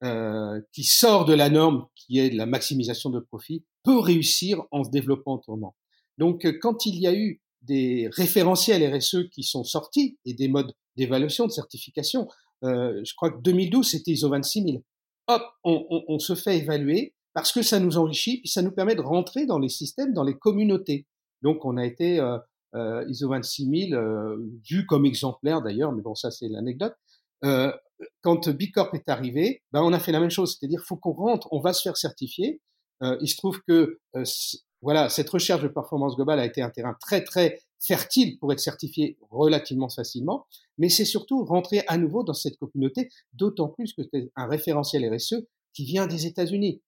euh, 0.03 0.62
qui 0.74 0.83
sort 0.83 1.24
de 1.24 1.33
la 1.33 1.50
norme, 1.50 1.88
qui 1.95 2.19
est 2.19 2.29
la 2.29 2.45
maximisation 2.45 3.10
de 3.10 3.19
profit, 3.19 3.63
peut 3.83 4.00
réussir 4.00 4.62
en 4.72 4.83
se 4.83 4.89
développant 4.89 5.36
autrement. 5.36 5.75
Donc, 6.17 6.46
quand 6.62 6.86
il 6.86 7.00
y 7.00 7.08
a 7.08 7.13
eu 7.13 7.41
des 7.63 8.10
référentiels 8.12 8.96
RSE 8.96 9.29
qui 9.32 9.43
sont 9.43 9.63
sortis 9.63 10.17
et 10.25 10.34
des 10.34 10.48
modes 10.48 10.74
d'évaluation, 10.96 11.48
de 11.48 11.51
certification. 11.51 12.27
Euh, 12.63 13.01
je 13.03 13.13
crois 13.15 13.32
que 13.32 13.41
2012, 13.41 13.89
c'était 13.89 14.12
ISO 14.12 14.29
26000. 14.29 14.82
Hop, 15.27 15.41
on, 15.63 15.86
on, 15.89 16.03
on, 16.08 16.20
se 16.20 16.36
fait 16.36 16.58
évaluer 16.58 17.13
parce 17.34 17.51
que 17.51 17.62
ça 17.62 17.79
nous 17.79 17.98
enrichit, 17.98 18.39
puis 18.41 18.50
ça 18.50 18.62
nous 18.62 18.72
permet 18.72 18.96
de 18.96 19.01
rentrer 19.01 19.46
dans 19.46 19.60
les 19.60 19.70
systèmes, 19.70 20.13
dans 20.13 20.24
les 20.24 20.38
communautés. 20.38 21.08
Donc, 21.41 21.65
on 21.65 21.77
a 21.77 21.86
été 21.86 22.20
euh, 22.20 22.38
euh, 22.75 23.05
ISO 23.10 23.29
26000 23.29 23.96
euh, 23.96 24.38
vu 24.70 24.86
comme 24.86 25.05
exemplaire 25.05 25.62
d'ailleurs, 25.62 25.91
mais 25.91 26.01
bon, 26.01 26.15
ça 26.15 26.32
c'est 26.32 26.48
l'anecdote. 26.48 26.96
Euh, 27.43 27.72
quand 28.22 28.50
Bicorp 28.50 28.93
est 28.93 29.10
arrivé, 29.10 29.63
ben, 29.72 29.82
on 29.82 29.93
a 29.93 30.00
fait 30.00 30.12
la 30.12 30.20
même 30.20 30.29
chose, 30.29 30.58
c'est-à-dire 30.58 30.82
faut 30.86 30.98
qu'on 30.98 31.13
rentre, 31.13 31.48
on 31.51 31.60
va 31.60 31.74
se 31.74 31.82
faire 31.82 31.98
certifier. 31.98 32.62
Euh, 33.01 33.17
il 33.22 33.27
se 33.27 33.38
trouve 33.38 33.62
que 33.67 34.00
voilà, 34.83 35.09
cette 35.09 35.29
recherche 35.29 35.63
de 35.63 35.69
performance 35.69 36.15
globale 36.15 36.39
a 36.39 36.45
été 36.45 36.61
un 36.61 36.69
terrain 36.69 36.95
très 36.99 37.23
très 37.23 37.61
fertile 37.79 38.37
pour 38.37 38.51
être 38.51 38.59
certifié 38.59 39.17
relativement 39.31 39.89
facilement, 39.89 40.45
mais 40.77 40.89
c'est 40.89 41.05
surtout 41.05 41.43
rentrer 41.45 41.83
à 41.87 41.97
nouveau 41.97 42.23
dans 42.23 42.33
cette 42.33 42.57
communauté, 42.57 43.09
d'autant 43.33 43.69
plus 43.69 43.93
que 43.93 44.01
c'est 44.13 44.31
un 44.35 44.47
référentiel 44.47 45.11
RSE 45.13 45.35
qui 45.73 45.85
vient 45.85 46.05
des 46.05 46.27
États-Unis. 46.27 46.81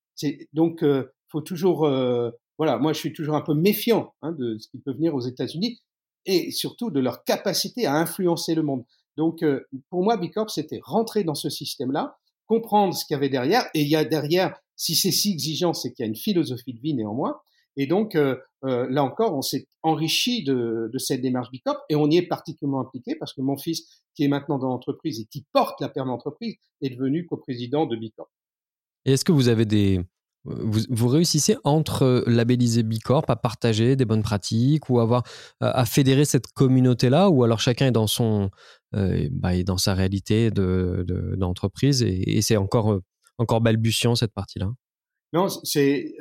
Donc 0.53 0.83
euh, 0.83 1.11
faut 1.29 1.41
toujours 1.41 1.85
euh, 1.85 2.31
voilà, 2.57 2.77
moi 2.77 2.93
je 2.93 2.99
suis 2.99 3.13
toujours 3.13 3.35
un 3.35 3.41
peu 3.41 3.53
méfiant 3.53 4.13
hein, 4.21 4.33
de 4.33 4.57
ce 4.59 4.67
qui 4.67 4.77
peut 4.77 4.93
venir 4.93 5.15
aux 5.15 5.21
États-Unis 5.21 5.79
et 6.25 6.51
surtout 6.51 6.91
de 6.91 6.99
leur 6.99 7.23
capacité 7.23 7.85
à 7.85 7.95
influencer 7.95 8.55
le 8.55 8.63
monde. 8.63 8.83
Donc 9.17 9.43
euh, 9.43 9.61
pour 9.89 10.03
moi, 10.03 10.17
Bicorp, 10.17 10.49
c'était 10.49 10.79
rentrer 10.83 11.23
dans 11.23 11.35
ce 11.35 11.49
système-là, 11.49 12.17
comprendre 12.45 12.93
ce 12.93 13.05
qu'il 13.05 13.15
y 13.15 13.17
avait 13.17 13.29
derrière, 13.29 13.65
et 13.73 13.81
il 13.81 13.87
y 13.87 13.95
a 13.95 14.03
derrière, 14.03 14.59
si 14.75 14.95
c'est 14.95 15.11
si 15.11 15.31
exigeant, 15.31 15.73
c'est 15.73 15.93
qu'il 15.93 16.03
y 16.03 16.07
a 16.07 16.09
une 16.09 16.15
philosophie 16.15 16.73
de 16.73 16.81
vie 16.81 16.93
néanmoins, 16.93 17.39
et 17.77 17.87
donc, 17.87 18.15
euh, 18.15 18.37
euh, 18.63 18.87
là 18.89 19.03
encore, 19.03 19.35
on 19.35 19.41
s'est 19.41 19.67
enrichi 19.83 20.43
de, 20.43 20.89
de, 20.91 20.97
cette 20.97 21.21
démarche 21.21 21.51
Bicorp 21.51 21.79
et 21.89 21.95
on 21.95 22.09
y 22.09 22.17
est 22.17 22.27
particulièrement 22.27 22.81
impliqué 22.81 23.15
parce 23.15 23.33
que 23.33 23.41
mon 23.41 23.57
fils, 23.57 23.83
qui 24.15 24.23
est 24.23 24.27
maintenant 24.27 24.57
dans 24.57 24.69
l'entreprise 24.69 25.19
et 25.19 25.25
qui 25.25 25.45
porte 25.51 25.81
la 25.81 25.89
perme 25.89 26.09
entreprise, 26.09 26.55
est 26.81 26.89
devenu 26.89 27.25
coprésident 27.25 27.85
de 27.85 27.95
Bicorp. 27.95 28.29
Et 29.05 29.13
est-ce 29.13 29.25
que 29.25 29.31
vous 29.31 29.49
avez 29.49 29.65
des... 29.65 30.01
Vous, 30.47 30.81
vous, 30.89 31.07
réussissez 31.07 31.57
entre 31.63 32.23
labelliser 32.27 32.83
Bicorp 32.83 33.25
à 33.29 33.35
partager 33.35 33.95
des 33.95 34.05
bonnes 34.05 34.21
pratiques 34.21 34.91
ou 34.91 34.99
avoir 34.99 35.23
à 35.59 35.85
fédérer 35.85 36.23
cette 36.23 36.45
communauté-là 36.53 37.31
ou 37.31 37.43
alors 37.43 37.59
chacun 37.59 37.87
est 37.87 37.91
dans 37.91 38.05
son 38.05 38.51
euh, 38.93 39.27
bah, 39.31 39.55
est 39.55 39.63
dans 39.63 39.79
sa 39.79 39.95
réalité 39.95 40.51
d'entreprise 40.51 42.01
de, 42.01 42.05
et, 42.05 42.37
et 42.37 42.41
c'est 42.43 42.57
encore 42.57 42.99
encore 43.39 43.61
balbutiant 43.61 44.13
cette 44.13 44.33
partie-là? 44.33 44.71
Non, 45.33 45.49
c'est 45.49 46.13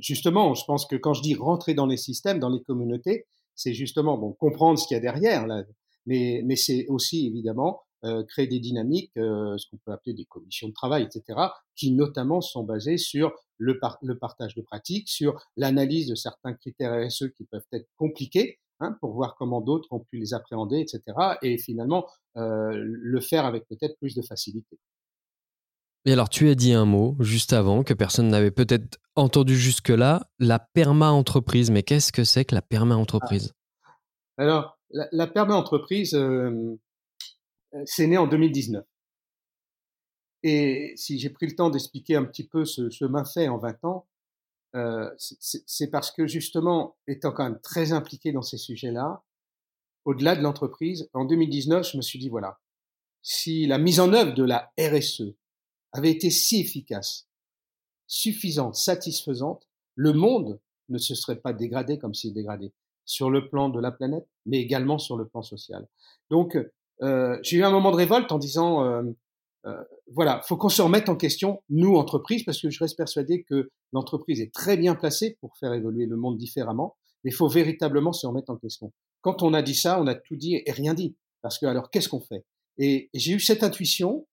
justement, 0.00 0.54
je 0.54 0.64
pense 0.64 0.86
que 0.86 0.96
quand 0.96 1.14
je 1.14 1.22
dis 1.22 1.34
rentrer 1.34 1.74
dans 1.74 1.86
les 1.86 1.96
systèmes, 1.96 2.38
dans 2.38 2.50
les 2.50 2.62
communautés, 2.62 3.26
c'est 3.54 3.74
justement 3.74 4.16
bon 4.16 4.32
comprendre 4.32 4.78
ce 4.78 4.86
qu'il 4.86 4.94
y 4.94 4.98
a 4.98 5.00
derrière, 5.00 5.46
là, 5.46 5.64
mais, 6.06 6.56
c'est 6.56 6.86
aussi 6.88 7.26
évidemment 7.26 7.82
euh, 8.04 8.24
créer 8.24 8.46
des 8.46 8.60
dynamiques, 8.60 9.12
euh, 9.18 9.58
ce 9.58 9.66
qu'on 9.68 9.76
peut 9.84 9.92
appeler 9.92 10.14
des 10.14 10.24
commissions 10.24 10.68
de 10.68 10.72
travail, 10.72 11.02
etc., 11.02 11.38
qui 11.76 11.90
notamment 11.90 12.40
sont 12.40 12.62
basées 12.62 12.96
sur 12.96 13.32
le, 13.58 13.78
le 14.02 14.18
partage 14.18 14.54
de 14.54 14.62
pratiques, 14.62 15.08
sur 15.08 15.40
l'analyse 15.56 16.08
de 16.08 16.14
certains 16.14 16.54
critères 16.54 17.06
RSE 17.06 17.32
qui 17.36 17.44
peuvent 17.44 17.66
être 17.72 17.88
compliqués, 17.96 18.58
hein, 18.80 18.96
pour 19.00 19.12
voir 19.12 19.36
comment 19.36 19.60
d'autres 19.60 19.88
ont 19.92 20.00
pu 20.00 20.18
les 20.18 20.32
appréhender, 20.32 20.78
etc., 20.78 21.02
et 21.42 21.58
finalement 21.58 22.06
euh, 22.36 22.70
le 22.74 23.20
faire 23.20 23.44
avec 23.44 23.66
peut-être 23.66 23.98
plus 23.98 24.14
de 24.14 24.22
facilité. 24.22 24.78
Et 26.04 26.12
alors, 26.12 26.28
tu 26.28 26.48
as 26.48 26.54
dit 26.54 26.72
un 26.72 26.84
mot 26.84 27.16
juste 27.20 27.52
avant 27.52 27.82
que 27.82 27.92
personne 27.92 28.28
n'avait 28.28 28.50
peut-être 28.50 28.98
entendu 29.16 29.56
jusque-là, 29.56 30.30
la 30.38 30.58
perma-entreprise. 30.58 31.70
Mais 31.70 31.82
qu'est-ce 31.82 32.12
que 32.12 32.24
c'est 32.24 32.44
que 32.44 32.54
la 32.54 32.62
perma-entreprise? 32.62 33.52
Ah. 33.82 34.42
Alors, 34.42 34.78
la, 34.90 35.26
perma-entreprise, 35.26 36.14
euh, 36.14 36.78
c'est 37.84 38.06
né 38.06 38.16
en 38.16 38.26
2019. 38.26 38.84
Et 40.44 40.92
si 40.96 41.18
j'ai 41.18 41.30
pris 41.30 41.46
le 41.46 41.56
temps 41.56 41.70
d'expliquer 41.70 42.16
un 42.16 42.24
petit 42.24 42.46
peu 42.46 42.64
ce 42.64 42.88
chemin 42.90 43.24
fait 43.24 43.48
en 43.48 43.58
20 43.58 43.84
ans, 43.84 44.06
euh, 44.76 45.10
c'est 45.18 45.90
parce 45.90 46.12
que 46.12 46.26
justement, 46.26 46.96
étant 47.06 47.32
quand 47.32 47.44
même 47.44 47.60
très 47.60 47.92
impliqué 47.92 48.32
dans 48.32 48.42
ces 48.42 48.58
sujets-là, 48.58 49.24
au-delà 50.04 50.36
de 50.36 50.42
l'entreprise, 50.42 51.10
en 51.12 51.24
2019, 51.24 51.90
je 51.90 51.96
me 51.96 52.02
suis 52.02 52.18
dit, 52.18 52.28
voilà, 52.28 52.60
si 53.22 53.66
la 53.66 53.78
mise 53.78 54.00
en 54.00 54.12
œuvre 54.12 54.34
de 54.34 54.44
la 54.44 54.72
RSE, 54.78 55.34
avait 55.92 56.10
été 56.10 56.30
si 56.30 56.60
efficace, 56.60 57.28
suffisante, 58.06 58.74
satisfaisante, 58.74 59.68
le 59.94 60.12
monde 60.12 60.60
ne 60.88 60.98
se 60.98 61.14
serait 61.14 61.40
pas 61.40 61.52
dégradé 61.52 61.98
comme 61.98 62.14
s'il 62.14 62.34
dégradé 62.34 62.72
sur 63.04 63.30
le 63.30 63.48
plan 63.48 63.68
de 63.70 63.80
la 63.80 63.90
planète, 63.90 64.26
mais 64.46 64.58
également 64.58 64.98
sur 64.98 65.16
le 65.16 65.26
plan 65.26 65.42
social. 65.42 65.88
Donc, 66.30 66.58
euh, 67.02 67.38
j'ai 67.42 67.56
eu 67.56 67.64
un 67.64 67.70
moment 67.70 67.90
de 67.90 67.96
révolte 67.96 68.30
en 68.32 68.38
disant, 68.38 68.84
euh, 68.84 69.02
euh, 69.66 69.82
voilà, 70.12 70.42
faut 70.46 70.56
qu'on 70.56 70.68
se 70.68 70.82
remette 70.82 71.08
en 71.08 71.16
question, 71.16 71.62
nous, 71.70 71.96
entreprises, 71.96 72.44
parce 72.44 72.60
que 72.60 72.70
je 72.70 72.78
reste 72.78 72.96
persuadé 72.96 73.44
que 73.44 73.70
l'entreprise 73.92 74.40
est 74.40 74.52
très 74.52 74.76
bien 74.76 74.94
placée 74.94 75.38
pour 75.40 75.56
faire 75.56 75.72
évoluer 75.72 76.06
le 76.06 76.16
monde 76.16 76.36
différemment, 76.36 76.96
mais 77.24 77.30
il 77.30 77.34
faut 77.34 77.48
véritablement 77.48 78.12
se 78.12 78.26
remettre 78.26 78.50
en 78.50 78.56
question. 78.56 78.92
Quand 79.22 79.42
on 79.42 79.54
a 79.54 79.62
dit 79.62 79.74
ça, 79.74 80.00
on 80.00 80.06
a 80.06 80.14
tout 80.14 80.36
dit 80.36 80.62
et 80.64 80.70
rien 80.70 80.94
dit. 80.94 81.16
Parce 81.40 81.58
que 81.58 81.66
alors, 81.66 81.90
qu'est-ce 81.90 82.08
qu'on 82.08 82.20
fait? 82.20 82.44
Et 82.78 83.10
j'ai 83.14 83.32
eu 83.32 83.40
cette 83.40 83.62
intuition 83.62 84.26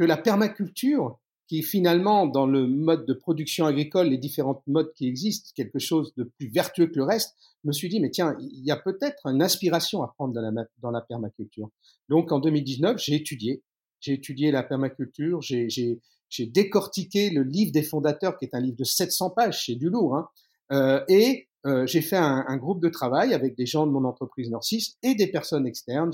que 0.00 0.04
la 0.06 0.16
permaculture, 0.16 1.20
qui 1.46 1.62
finalement, 1.62 2.26
dans 2.26 2.46
le 2.46 2.66
mode 2.66 3.04
de 3.04 3.12
production 3.12 3.66
agricole, 3.66 4.06
les 4.06 4.16
différents 4.16 4.62
modes 4.66 4.94
qui 4.94 5.06
existent, 5.06 5.50
quelque 5.54 5.78
chose 5.78 6.14
de 6.16 6.24
plus 6.24 6.48
vertueux 6.48 6.86
que 6.86 6.96
le 6.96 7.04
reste, 7.04 7.36
me 7.64 7.72
suis 7.72 7.90
dit, 7.90 8.00
mais 8.00 8.08
tiens, 8.08 8.34
il 8.40 8.64
y 8.64 8.70
a 8.70 8.78
peut-être 8.78 9.26
une 9.26 9.42
inspiration 9.42 10.02
à 10.02 10.08
prendre 10.08 10.32
dans 10.32 10.40
la, 10.40 10.64
dans 10.78 10.90
la 10.90 11.02
permaculture. 11.02 11.68
Donc 12.08 12.32
en 12.32 12.38
2019, 12.38 12.96
j'ai 12.98 13.14
étudié, 13.16 13.62
j'ai 14.00 14.14
étudié 14.14 14.50
la 14.50 14.62
permaculture, 14.62 15.42
j'ai 15.42 16.00
décortiqué 16.46 17.28
le 17.28 17.42
livre 17.42 17.72
des 17.72 17.82
fondateurs, 17.82 18.38
qui 18.38 18.46
est 18.46 18.54
un 18.54 18.60
livre 18.60 18.78
de 18.78 18.84
700 18.84 19.28
pages, 19.36 19.66
c'est 19.66 19.74
du 19.74 19.90
lourd, 19.90 20.16
hein, 20.16 20.28
euh, 20.72 21.04
et 21.08 21.49
euh, 21.66 21.86
j'ai 21.86 22.00
fait 22.00 22.16
un, 22.16 22.44
un, 22.48 22.56
groupe 22.56 22.82
de 22.82 22.88
travail 22.88 23.34
avec 23.34 23.54
des 23.56 23.66
gens 23.66 23.86
de 23.86 23.92
mon 23.92 24.04
entreprise 24.04 24.50
Nord 24.50 24.64
6 24.64 24.96
et 25.02 25.14
des 25.14 25.26
personnes 25.26 25.66
externes, 25.66 26.10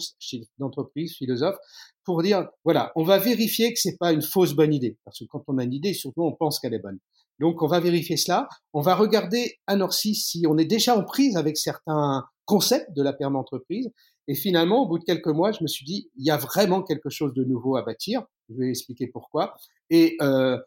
d'entreprise, 0.58 1.14
philosophes, 1.14 1.58
pour 2.04 2.22
dire 2.22 2.48
voilà, 2.64 2.92
on 2.96 3.04
va 3.04 3.18
vérifier 3.18 3.72
que 3.72 3.78
c'est 3.78 3.96
pas 3.96 4.12
une 4.12 4.22
fausse 4.22 4.54
bonne 4.54 4.74
idée, 4.74 4.96
parce 5.04 5.20
que 5.20 5.24
quand 5.24 5.44
on 5.46 5.58
a 5.58 5.64
une 5.64 5.72
idée, 5.72 5.94
surtout 5.94 6.22
on 6.22 6.32
pense 6.32 6.58
qu'elle 6.58 6.74
est 6.74 6.80
bonne. 6.80 6.98
Donc 7.38 7.62
on 7.62 7.66
va 7.66 7.80
vérifier 7.80 8.16
cela. 8.16 8.48
On 8.72 8.80
va 8.80 8.94
regarder 8.94 9.58
à 9.66 9.76
Nord 9.76 9.92
6 9.92 10.14
si 10.14 10.46
on 10.48 10.58
est 10.58 10.64
déjà 10.64 10.96
en 10.96 11.04
prise 11.04 11.36
avec 11.36 11.56
certains 11.56 12.24
concepts 12.44 12.94
de 12.96 13.02
la 13.02 13.12
perma 13.12 13.38
entreprise. 13.38 13.90
Et 14.28 14.34
finalement, 14.34 14.82
au 14.82 14.88
bout 14.88 14.98
de 14.98 15.04
quelques 15.04 15.26
mois, 15.26 15.52
je 15.52 15.62
me 15.62 15.68
suis 15.68 15.84
dit 15.84 16.10
il 16.16 16.24
y 16.24 16.30
a 16.30 16.36
vraiment 16.36 16.82
quelque 16.82 17.10
chose 17.10 17.32
de 17.34 17.44
nouveau 17.44 17.76
à 17.76 17.82
bâtir. 17.82 18.24
Je 18.48 18.54
vais 18.56 18.70
expliquer 18.70 19.06
pourquoi. 19.06 19.54
Et 19.90 20.16
euh, 20.22 20.58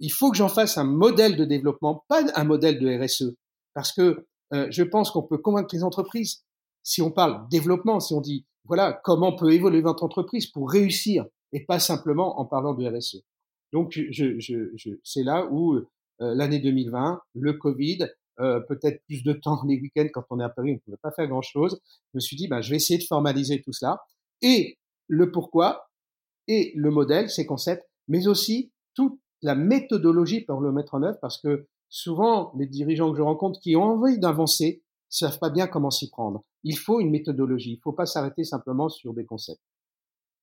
il 0.00 0.10
faut 0.10 0.30
que 0.30 0.36
j'en 0.36 0.48
fasse 0.48 0.78
un 0.78 0.84
modèle 0.84 1.36
de 1.36 1.44
développement, 1.44 2.04
pas 2.08 2.22
un 2.34 2.44
modèle 2.44 2.78
de 2.78 3.04
RSE. 3.04 3.34
Parce 3.78 3.92
que 3.92 4.26
euh, 4.54 4.66
je 4.70 4.82
pense 4.82 5.12
qu'on 5.12 5.22
peut 5.22 5.38
convaincre 5.38 5.72
les 5.72 5.84
entreprises, 5.84 6.42
si 6.82 7.00
on 7.00 7.12
parle 7.12 7.48
développement, 7.48 8.00
si 8.00 8.12
on 8.12 8.20
dit, 8.20 8.44
voilà, 8.64 8.92
comment 9.04 9.36
peut 9.36 9.52
évoluer 9.52 9.82
votre 9.82 10.02
entreprise 10.02 10.48
pour 10.48 10.68
réussir, 10.68 11.26
et 11.52 11.64
pas 11.64 11.78
simplement 11.78 12.40
en 12.40 12.44
parlant 12.44 12.74
de 12.74 12.84
RSE. 12.84 13.22
Donc, 13.72 13.96
c'est 15.04 15.22
là 15.22 15.46
où 15.52 15.74
euh, 15.74 15.84
l'année 16.18 16.58
2020, 16.58 17.20
le 17.34 17.52
Covid, 17.52 18.08
euh, 18.40 18.58
peut-être 18.68 19.00
plus 19.06 19.22
de 19.22 19.32
temps 19.32 19.62
les 19.64 19.80
week-ends 19.80 20.08
quand 20.12 20.24
on 20.30 20.40
est 20.40 20.44
à 20.44 20.48
Paris, 20.48 20.72
on 20.72 20.74
ne 20.74 20.78
pouvait 20.80 20.96
pas 21.00 21.12
faire 21.12 21.28
grand-chose. 21.28 21.80
Je 21.84 22.16
me 22.16 22.20
suis 22.20 22.36
dit, 22.36 22.48
ben, 22.48 22.60
je 22.60 22.70
vais 22.70 22.76
essayer 22.78 22.98
de 22.98 23.04
formaliser 23.04 23.62
tout 23.62 23.72
cela. 23.72 24.00
Et 24.42 24.76
le 25.06 25.30
pourquoi, 25.30 25.88
et 26.48 26.72
le 26.74 26.90
modèle, 26.90 27.30
ces 27.30 27.46
concepts, 27.46 27.88
mais 28.08 28.26
aussi 28.26 28.72
toute 28.94 29.20
la 29.40 29.54
méthodologie 29.54 30.40
pour 30.40 30.60
le 30.60 30.72
mettre 30.72 30.96
en 30.96 31.04
œuvre, 31.04 31.18
parce 31.22 31.40
que 31.40 31.68
souvent, 31.88 32.52
les 32.56 32.66
dirigeants 32.66 33.10
que 33.10 33.16
je 33.16 33.22
rencontre 33.22 33.60
qui 33.60 33.76
ont 33.76 33.84
envie 33.84 34.18
d'avancer 34.18 34.82
savent 35.08 35.38
pas 35.38 35.50
bien 35.50 35.66
comment 35.66 35.90
s'y 35.90 36.10
prendre. 36.10 36.44
Il 36.64 36.76
faut 36.76 37.00
une 37.00 37.10
méthodologie. 37.10 37.74
Il 37.74 37.80
faut 37.82 37.92
pas 37.92 38.06
s'arrêter 38.06 38.44
simplement 38.44 38.88
sur 38.88 39.14
des 39.14 39.24
concepts. 39.24 39.62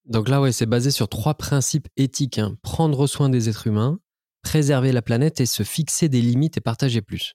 Donc 0.05 0.29
là, 0.29 0.41
ouais, 0.41 0.51
c'est 0.51 0.65
basé 0.65 0.91
sur 0.91 1.09
trois 1.09 1.33
principes 1.33 1.87
éthiques. 1.97 2.37
Hein. 2.37 2.57
Prendre 2.61 3.07
soin 3.07 3.29
des 3.29 3.49
êtres 3.49 3.67
humains, 3.67 3.99
préserver 4.43 4.91
la 4.91 5.01
planète 5.01 5.39
et 5.41 5.45
se 5.45 5.63
fixer 5.63 6.09
des 6.09 6.21
limites 6.21 6.57
et 6.57 6.61
partager 6.61 7.01
plus. 7.01 7.33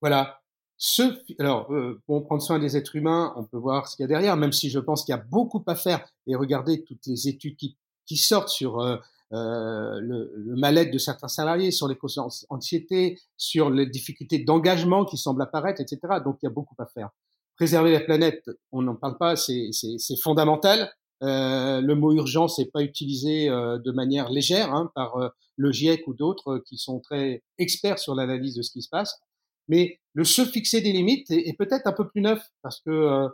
Voilà. 0.00 0.40
Ce, 0.78 1.02
alors, 1.38 1.72
euh, 1.72 2.02
pour 2.06 2.24
prendre 2.24 2.42
soin 2.42 2.58
des 2.58 2.76
êtres 2.76 2.96
humains, 2.96 3.32
on 3.36 3.44
peut 3.44 3.58
voir 3.58 3.86
ce 3.86 3.94
qu'il 3.94 4.02
y 4.02 4.06
a 4.06 4.08
derrière, 4.08 4.36
même 4.36 4.52
si 4.52 4.68
je 4.68 4.80
pense 4.80 5.04
qu'il 5.04 5.14
y 5.14 5.18
a 5.18 5.22
beaucoup 5.22 5.62
à 5.66 5.76
faire. 5.76 6.04
Et 6.26 6.34
regardez 6.34 6.82
toutes 6.82 7.06
les 7.06 7.28
études 7.28 7.56
qui, 7.56 7.76
qui 8.06 8.16
sortent 8.16 8.48
sur 8.48 8.80
euh, 8.80 8.96
euh, 9.32 9.98
le, 10.00 10.32
le 10.36 10.56
mal-être 10.56 10.92
de 10.92 10.98
certains 10.98 11.28
salariés, 11.28 11.70
sur 11.70 11.88
les 11.88 11.96
causes 11.96 12.20
d'anxiété, 12.50 13.18
sur 13.36 13.70
les 13.70 13.86
difficultés 13.86 14.38
d'engagement 14.40 15.04
qui 15.04 15.16
semblent 15.16 15.42
apparaître, 15.42 15.80
etc. 15.80 16.00
Donc 16.24 16.38
il 16.42 16.46
y 16.46 16.48
a 16.48 16.52
beaucoup 16.52 16.74
à 16.78 16.86
faire. 16.86 17.10
Préserver 17.56 17.92
la 17.92 18.00
planète, 18.00 18.50
on 18.72 18.82
n'en 18.82 18.96
parle 18.96 19.18
pas, 19.18 19.36
c'est 19.36 19.70
fondamental. 20.22 20.90
Euh, 21.22 21.80
le 21.80 21.94
mot 21.94 22.12
urgence 22.12 22.58
n'est 22.58 22.66
pas 22.66 22.82
utilisé 22.82 23.48
euh, 23.48 23.78
de 23.78 23.92
manière 23.92 24.28
légère 24.28 24.74
hein, 24.74 24.90
par 24.94 25.16
euh, 25.16 25.28
le 25.56 25.70
GIEC 25.70 26.06
ou 26.08 26.14
d'autres 26.14 26.58
qui 26.66 26.78
sont 26.78 26.98
très 26.98 27.44
experts 27.58 28.00
sur 28.00 28.16
l'analyse 28.16 28.56
de 28.56 28.62
ce 28.62 28.72
qui 28.72 28.82
se 28.82 28.88
passe. 28.88 29.20
Mais 29.68 30.00
le 30.14 30.24
se 30.24 30.44
fixer 30.44 30.80
des 30.80 30.90
limites 30.90 31.30
est, 31.30 31.48
est 31.48 31.56
peut-être 31.56 31.86
un 31.86 31.92
peu 31.92 32.08
plus 32.08 32.22
neuf 32.22 32.42
parce 32.62 32.80
que 32.80 33.28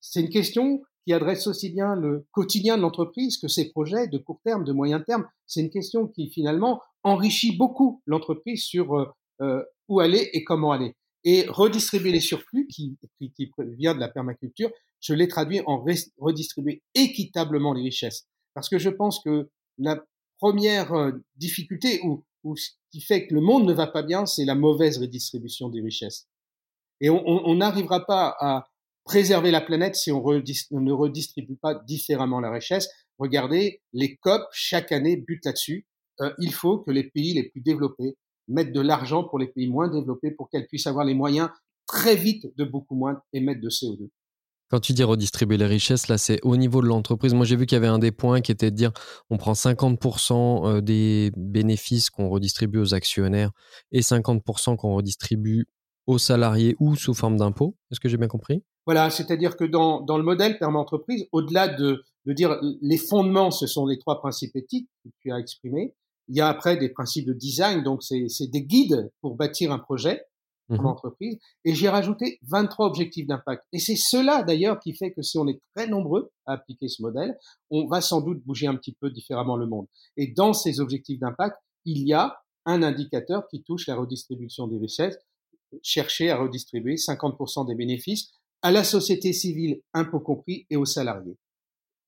c'est 0.00 0.20
une 0.20 0.30
question 0.30 0.82
qui 1.08 1.14
adresse 1.14 1.46
aussi 1.46 1.70
bien 1.70 1.94
le 1.94 2.26
quotidien 2.32 2.76
de 2.76 2.82
l'entreprise 2.82 3.38
que 3.38 3.48
ses 3.48 3.70
projets 3.70 4.08
de 4.08 4.18
court 4.18 4.42
terme, 4.44 4.62
de 4.62 4.74
moyen 4.74 5.00
terme. 5.00 5.26
C'est 5.46 5.62
une 5.62 5.70
question 5.70 6.06
qui 6.06 6.28
finalement 6.28 6.82
enrichit 7.02 7.56
beaucoup 7.56 8.02
l'entreprise 8.04 8.62
sur 8.62 8.94
euh, 8.94 9.06
euh 9.40 9.64
où 9.88 10.00
aller 10.00 10.28
et 10.34 10.44
comment 10.44 10.70
aller. 10.70 10.92
Et 11.24 11.46
redistribuer 11.48 12.12
les 12.12 12.20
surplus 12.20 12.66
qui, 12.66 12.98
qui, 13.18 13.32
qui 13.32 13.50
vient 13.78 13.94
de 13.94 14.00
la 14.00 14.08
permaculture, 14.08 14.70
je 15.00 15.14
l'ai 15.14 15.28
traduit 15.28 15.62
en 15.64 15.82
redistribuer 16.18 16.82
équitablement 16.94 17.72
les 17.72 17.84
richesses. 17.84 18.26
Parce 18.52 18.68
que 18.68 18.78
je 18.78 18.90
pense 18.90 19.22
que 19.24 19.48
la 19.78 20.04
première 20.36 20.92
euh, 20.92 21.12
difficulté 21.36 22.00
ou, 22.04 22.22
où 22.44 22.54
ce 22.54 22.72
qui 22.90 23.00
fait 23.00 23.26
que 23.26 23.34
le 23.34 23.40
monde 23.40 23.64
ne 23.64 23.72
va 23.72 23.86
pas 23.86 24.02
bien, 24.02 24.26
c'est 24.26 24.44
la 24.44 24.54
mauvaise 24.54 24.98
redistribution 24.98 25.70
des 25.70 25.80
richesses. 25.80 26.28
Et 27.00 27.08
on 27.08 27.54
n'arrivera 27.54 28.04
pas 28.04 28.36
à 28.40 28.68
préserver 29.08 29.50
la 29.50 29.62
planète 29.62 29.96
si 29.96 30.12
on, 30.12 30.20
ne 30.20 30.92
redistribue 30.92 31.56
pas 31.56 31.74
différemment 31.74 32.40
la 32.40 32.52
richesse. 32.52 32.88
Regardez, 33.18 33.80
les 33.94 34.16
COP, 34.16 34.42
chaque 34.52 34.92
année, 34.92 35.16
butent 35.16 35.46
là-dessus. 35.46 35.86
Euh, 36.20 36.30
il 36.38 36.52
faut 36.52 36.78
que 36.78 36.90
les 36.90 37.04
pays 37.04 37.32
les 37.32 37.48
plus 37.48 37.62
développés 37.62 38.16
mettent 38.48 38.72
de 38.72 38.80
l'argent 38.82 39.24
pour 39.24 39.38
les 39.38 39.46
pays 39.46 39.66
moins 39.66 39.88
développés 39.88 40.30
pour 40.30 40.50
qu'elles 40.50 40.66
puissent 40.66 40.86
avoir 40.86 41.06
les 41.06 41.14
moyens 41.14 41.48
très 41.86 42.16
vite 42.16 42.46
de 42.56 42.64
beaucoup 42.64 42.94
moins 42.94 43.22
émettre 43.32 43.62
de 43.62 43.70
CO2. 43.70 44.10
Quand 44.70 44.80
tu 44.80 44.92
dis 44.92 45.02
redistribuer 45.02 45.56
les 45.56 45.64
richesses, 45.64 46.08
là, 46.08 46.18
c'est 46.18 46.38
au 46.42 46.58
niveau 46.58 46.82
de 46.82 46.86
l'entreprise. 46.86 47.32
Moi, 47.32 47.46
j'ai 47.46 47.56
vu 47.56 47.64
qu'il 47.64 47.76
y 47.76 47.78
avait 47.78 47.86
un 47.86 47.98
des 47.98 48.12
points 48.12 48.42
qui 48.42 48.52
était 48.52 48.70
de 48.70 48.76
dire 48.76 48.92
on 49.30 49.38
prend 49.38 49.54
50% 49.54 50.66
euh, 50.66 50.80
des 50.82 51.32
bénéfices 51.34 52.10
qu'on 52.10 52.28
redistribue 52.28 52.78
aux 52.78 52.92
actionnaires 52.92 53.52
et 53.90 54.00
50% 54.00 54.76
qu'on 54.76 54.94
redistribue 54.94 55.66
aux 56.06 56.18
salariés 56.18 56.76
ou 56.78 56.94
sous 56.96 57.14
forme 57.14 57.38
d'impôt. 57.38 57.74
Est-ce 57.90 58.00
que 58.00 58.10
j'ai 58.10 58.18
bien 58.18 58.28
compris? 58.28 58.62
Voilà, 58.88 59.10
c'est-à-dire 59.10 59.58
que 59.58 59.64
dans, 59.64 60.00
dans 60.00 60.16
le 60.16 60.24
modèle 60.24 60.58
perma 60.58 60.78
entreprise, 60.78 61.28
au-delà 61.32 61.68
de, 61.68 62.02
de 62.24 62.32
dire 62.32 62.58
les 62.80 62.96
fondements, 62.96 63.50
ce 63.50 63.66
sont 63.66 63.84
les 63.84 63.98
trois 63.98 64.18
principes 64.18 64.56
éthiques 64.56 64.88
que 65.04 65.10
tu 65.20 65.30
as 65.30 65.38
exprimés, 65.38 65.94
il 66.28 66.36
y 66.36 66.40
a 66.40 66.48
après 66.48 66.78
des 66.78 66.88
principes 66.88 67.26
de 67.26 67.34
design, 67.34 67.82
donc 67.82 68.02
c'est 68.02 68.46
des 68.46 68.62
guides 68.62 69.12
pour 69.20 69.34
bâtir 69.34 69.72
un 69.72 69.78
projet 69.78 70.22
pour 70.68 70.80
l'entreprise. 70.82 71.34
Mmh 71.34 71.38
et 71.66 71.74
j'ai 71.74 71.90
rajouté 71.90 72.38
23 72.48 72.86
objectifs 72.86 73.26
d'impact. 73.26 73.62
Et 73.74 73.78
c'est 73.78 73.96
cela 73.96 74.42
d'ailleurs 74.42 74.80
qui 74.80 74.94
fait 74.94 75.12
que 75.12 75.20
si 75.20 75.36
on 75.36 75.46
est 75.48 75.60
très 75.76 75.86
nombreux 75.86 76.30
à 76.46 76.54
appliquer 76.54 76.88
ce 76.88 77.02
modèle, 77.02 77.36
on 77.70 77.88
va 77.88 78.00
sans 78.00 78.22
doute 78.22 78.42
bouger 78.46 78.68
un 78.68 78.76
petit 78.76 78.96
peu 78.98 79.10
différemment 79.10 79.58
le 79.58 79.66
monde. 79.66 79.86
Et 80.16 80.28
dans 80.28 80.54
ces 80.54 80.80
objectifs 80.80 81.18
d'impact, 81.18 81.58
il 81.84 82.08
y 82.08 82.14
a 82.14 82.38
un 82.64 82.82
indicateur 82.82 83.46
qui 83.48 83.62
touche 83.62 83.86
la 83.86 83.96
redistribution 83.96 84.66
des 84.66 84.78
richesses, 84.78 85.18
chercher 85.82 86.30
à 86.30 86.38
redistribuer 86.38 86.94
50% 86.94 87.66
des 87.66 87.74
bénéfices 87.74 88.30
à 88.62 88.70
la 88.70 88.84
société 88.84 89.32
civile, 89.32 89.80
impôts 89.94 90.20
compris, 90.20 90.66
et 90.70 90.76
aux 90.76 90.84
salariés. 90.84 91.36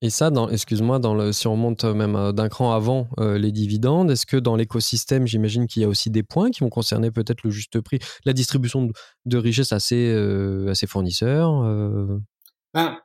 Et 0.02 0.08
ça, 0.08 0.30
excuse-moi, 0.50 0.98
dans 0.98 1.14
le, 1.14 1.30
si 1.32 1.46
on 1.46 1.56
monte 1.56 1.84
même 1.84 2.16
euh, 2.16 2.32
d'un 2.32 2.48
cran 2.48 2.72
avant 2.72 3.08
euh, 3.18 3.36
les 3.36 3.52
dividendes, 3.52 4.10
est-ce 4.10 4.24
que 4.24 4.38
dans 4.38 4.56
l'écosystème, 4.56 5.26
j'imagine 5.26 5.66
qu'il 5.66 5.82
y 5.82 5.84
a 5.84 5.88
aussi 5.88 6.08
des 6.08 6.22
points 6.22 6.50
qui 6.50 6.60
vont 6.60 6.70
concerner 6.70 7.10
peut-être 7.10 7.42
le 7.44 7.50
juste 7.50 7.78
prix, 7.82 7.98
la 8.24 8.32
distribution 8.32 8.86
de, 8.86 8.92
de 9.26 9.36
richesses 9.36 9.72
à 9.72 9.78
ses, 9.78 10.08
euh, 10.08 10.72
fournisseurs 10.88 11.62
ben, 12.72 12.98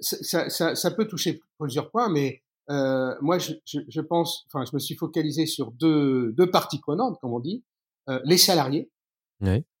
ça, 0.00 0.48
ça, 0.48 0.74
ça, 0.74 0.90
peut 0.92 1.06
toucher 1.08 1.40
plusieurs 1.58 1.90
points, 1.90 2.08
mais 2.08 2.42
moi, 2.68 3.38
je, 3.38 3.54
je, 3.64 3.80
je, 3.88 4.00
pense, 4.00 4.46
enfin, 4.46 4.64
je 4.64 4.70
me 4.74 4.78
suis 4.78 4.94
focalisé 4.94 5.46
sur 5.46 5.72
deux, 5.72 6.32
deux 6.32 6.50
parties 6.50 6.78
prenantes, 6.78 7.18
comme 7.20 7.32
on 7.32 7.40
dit, 7.40 7.64
les 8.24 8.38
salariés. 8.38 8.90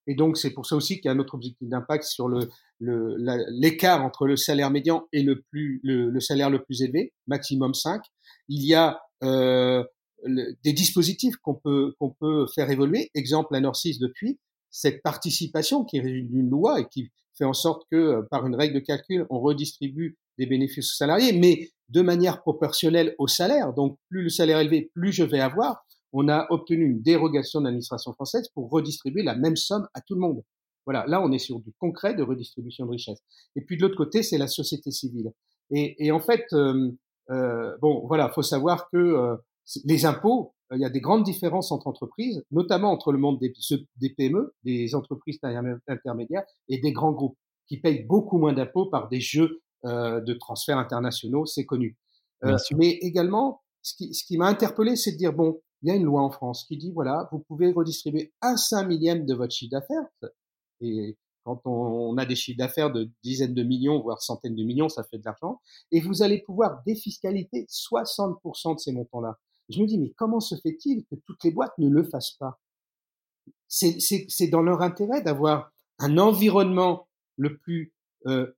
Et 0.06 0.14
donc, 0.14 0.36
c'est 0.36 0.50
pour 0.50 0.66
ça 0.66 0.76
aussi 0.76 0.96
qu'il 0.96 1.06
y 1.06 1.08
a 1.08 1.12
un 1.12 1.18
autre 1.18 1.34
objectif 1.34 1.68
d'impact 1.68 2.04
sur 2.04 2.28
le, 2.28 2.48
l'écart 2.80 4.02
entre 4.02 4.26
le 4.26 4.36
salaire 4.36 4.70
médian 4.70 5.06
et 5.12 5.22
le, 5.22 5.42
plus, 5.50 5.80
le, 5.84 6.18
salaire 6.20 6.50
le 6.50 6.62
plus 6.62 6.82
élevé, 6.82 7.12
maximum 7.26 7.74
5. 7.74 8.02
Il 8.48 8.64
y 8.64 8.74
a 8.74 9.00
euh, 9.22 9.84
des 10.26 10.72
dispositifs 10.72 11.36
qu'on 11.36 11.54
peut, 11.54 11.94
qu'on 11.98 12.10
peut 12.10 12.46
faire 12.54 12.70
évoluer. 12.70 13.10
Exemple, 13.14 13.52
la 13.52 13.60
Nord 13.60 13.76
depuis, 14.00 14.38
cette 14.70 15.02
participation 15.02 15.84
qui 15.84 15.98
est 15.98 16.02
d'une 16.02 16.50
loi 16.50 16.80
et 16.80 16.86
qui 16.88 17.10
fait 17.36 17.44
en 17.44 17.52
sorte 17.52 17.82
que, 17.90 17.96
euh, 17.96 18.22
par 18.30 18.46
une 18.46 18.54
règle 18.54 18.74
de 18.74 18.80
calcul, 18.80 19.26
on 19.30 19.40
redistribue 19.40 20.18
des 20.38 20.46
bénéfices 20.46 20.92
aux 20.92 20.96
salariés, 20.96 21.32
mais 21.32 21.70
de 21.88 22.00
manière 22.02 22.40
proportionnelle 22.40 23.14
au 23.18 23.26
salaire. 23.26 23.72
Donc, 23.74 23.98
plus 24.08 24.22
le 24.22 24.28
salaire 24.28 24.58
est 24.58 24.62
élevé, 24.62 24.90
plus 24.94 25.12
je 25.12 25.24
vais 25.24 25.40
avoir. 25.40 25.84
On 26.12 26.28
a 26.28 26.46
obtenu 26.50 26.84
une 26.84 27.02
dérogation 27.02 27.60
de 27.60 27.66
l'administration 27.66 28.12
française 28.12 28.48
pour 28.54 28.70
redistribuer 28.70 29.22
la 29.22 29.36
même 29.36 29.56
somme 29.56 29.86
à 29.94 30.00
tout 30.00 30.14
le 30.14 30.20
monde. 30.20 30.42
Voilà, 30.86 31.04
là 31.06 31.22
on 31.22 31.30
est 31.30 31.38
sur 31.38 31.60
du 31.60 31.72
concret 31.78 32.14
de 32.14 32.22
redistribution 32.22 32.86
de 32.86 32.90
richesse. 32.92 33.20
Et 33.56 33.60
puis 33.60 33.76
de 33.76 33.82
l'autre 33.82 33.96
côté, 33.96 34.22
c'est 34.22 34.38
la 34.38 34.48
société 34.48 34.90
civile. 34.90 35.32
Et, 35.70 36.04
et 36.04 36.10
en 36.10 36.20
fait, 36.20 36.46
euh, 36.52 36.90
euh, 37.30 37.76
bon, 37.80 38.06
voilà, 38.06 38.28
faut 38.30 38.42
savoir 38.42 38.88
que 38.90 38.96
euh, 38.96 39.36
les 39.84 40.04
impôts, 40.04 40.54
euh, 40.72 40.76
il 40.76 40.82
y 40.82 40.84
a 40.84 40.90
des 40.90 41.00
grandes 41.00 41.24
différences 41.24 41.70
entre 41.72 41.86
entreprises, 41.86 42.42
notamment 42.50 42.90
entre 42.90 43.12
le 43.12 43.18
monde 43.18 43.38
des, 43.38 43.52
des 43.96 44.10
PME, 44.10 44.54
des 44.64 44.94
entreprises 44.94 45.38
intermédiaires 45.88 46.44
et 46.68 46.78
des 46.78 46.92
grands 46.92 47.12
groupes 47.12 47.38
qui 47.68 47.78
payent 47.78 48.04
beaucoup 48.04 48.38
moins 48.38 48.52
d'impôts 48.52 48.86
par 48.86 49.08
des 49.08 49.20
jeux 49.20 49.60
euh, 49.84 50.20
de 50.20 50.34
transferts 50.34 50.78
internationaux, 50.78 51.46
c'est 51.46 51.64
connu. 51.64 51.96
mais 52.42 52.98
également, 53.02 53.62
ce 53.82 53.94
qui, 53.94 54.14
ce 54.14 54.24
qui 54.24 54.36
m'a 54.36 54.46
interpellé, 54.46 54.96
c'est 54.96 55.12
de 55.12 55.16
dire 55.16 55.32
bon, 55.32 55.60
il 55.82 55.88
y 55.88 55.92
a 55.92 55.94
une 55.94 56.04
loi 56.04 56.22
en 56.22 56.30
France 56.30 56.64
qui 56.64 56.76
dit 56.76 56.92
voilà, 56.92 57.28
vous 57.32 57.38
pouvez 57.38 57.72
redistribuer 57.72 58.32
un 58.42 58.56
cinq 58.56 58.84
millième 58.84 59.24
de 59.24 59.34
votre 59.34 59.52
chiffre 59.52 59.70
d'affaires. 59.70 60.04
Et 60.80 61.16
quand 61.44 61.62
on, 61.64 62.16
a 62.18 62.26
des 62.26 62.36
chiffres 62.36 62.58
d'affaires 62.58 62.92
de 62.92 63.10
dizaines 63.22 63.54
de 63.54 63.62
millions, 63.62 64.00
voire 64.00 64.22
centaines 64.22 64.54
de 64.54 64.62
millions, 64.62 64.88
ça 64.88 65.04
fait 65.04 65.18
de 65.18 65.24
l'argent. 65.24 65.60
Et 65.90 66.00
vous 66.00 66.22
allez 66.22 66.42
pouvoir 66.42 66.82
défiscaliser 66.84 67.66
60% 67.68 68.74
de 68.74 68.78
ces 68.78 68.92
montants-là. 68.92 69.38
Je 69.68 69.80
me 69.80 69.86
dis, 69.86 69.98
mais 69.98 70.10
comment 70.10 70.40
se 70.40 70.54
fait-il 70.56 71.04
que 71.06 71.14
toutes 71.26 71.42
les 71.44 71.50
boîtes 71.50 71.76
ne 71.78 71.88
le 71.88 72.02
fassent 72.02 72.36
pas? 72.38 72.60
C'est 73.68 74.48
dans 74.48 74.62
leur 74.62 74.82
intérêt 74.82 75.22
d'avoir 75.22 75.72
un 75.98 76.18
environnement 76.18 77.08
le 77.36 77.56
plus, 77.56 77.94
euh, 78.26 78.52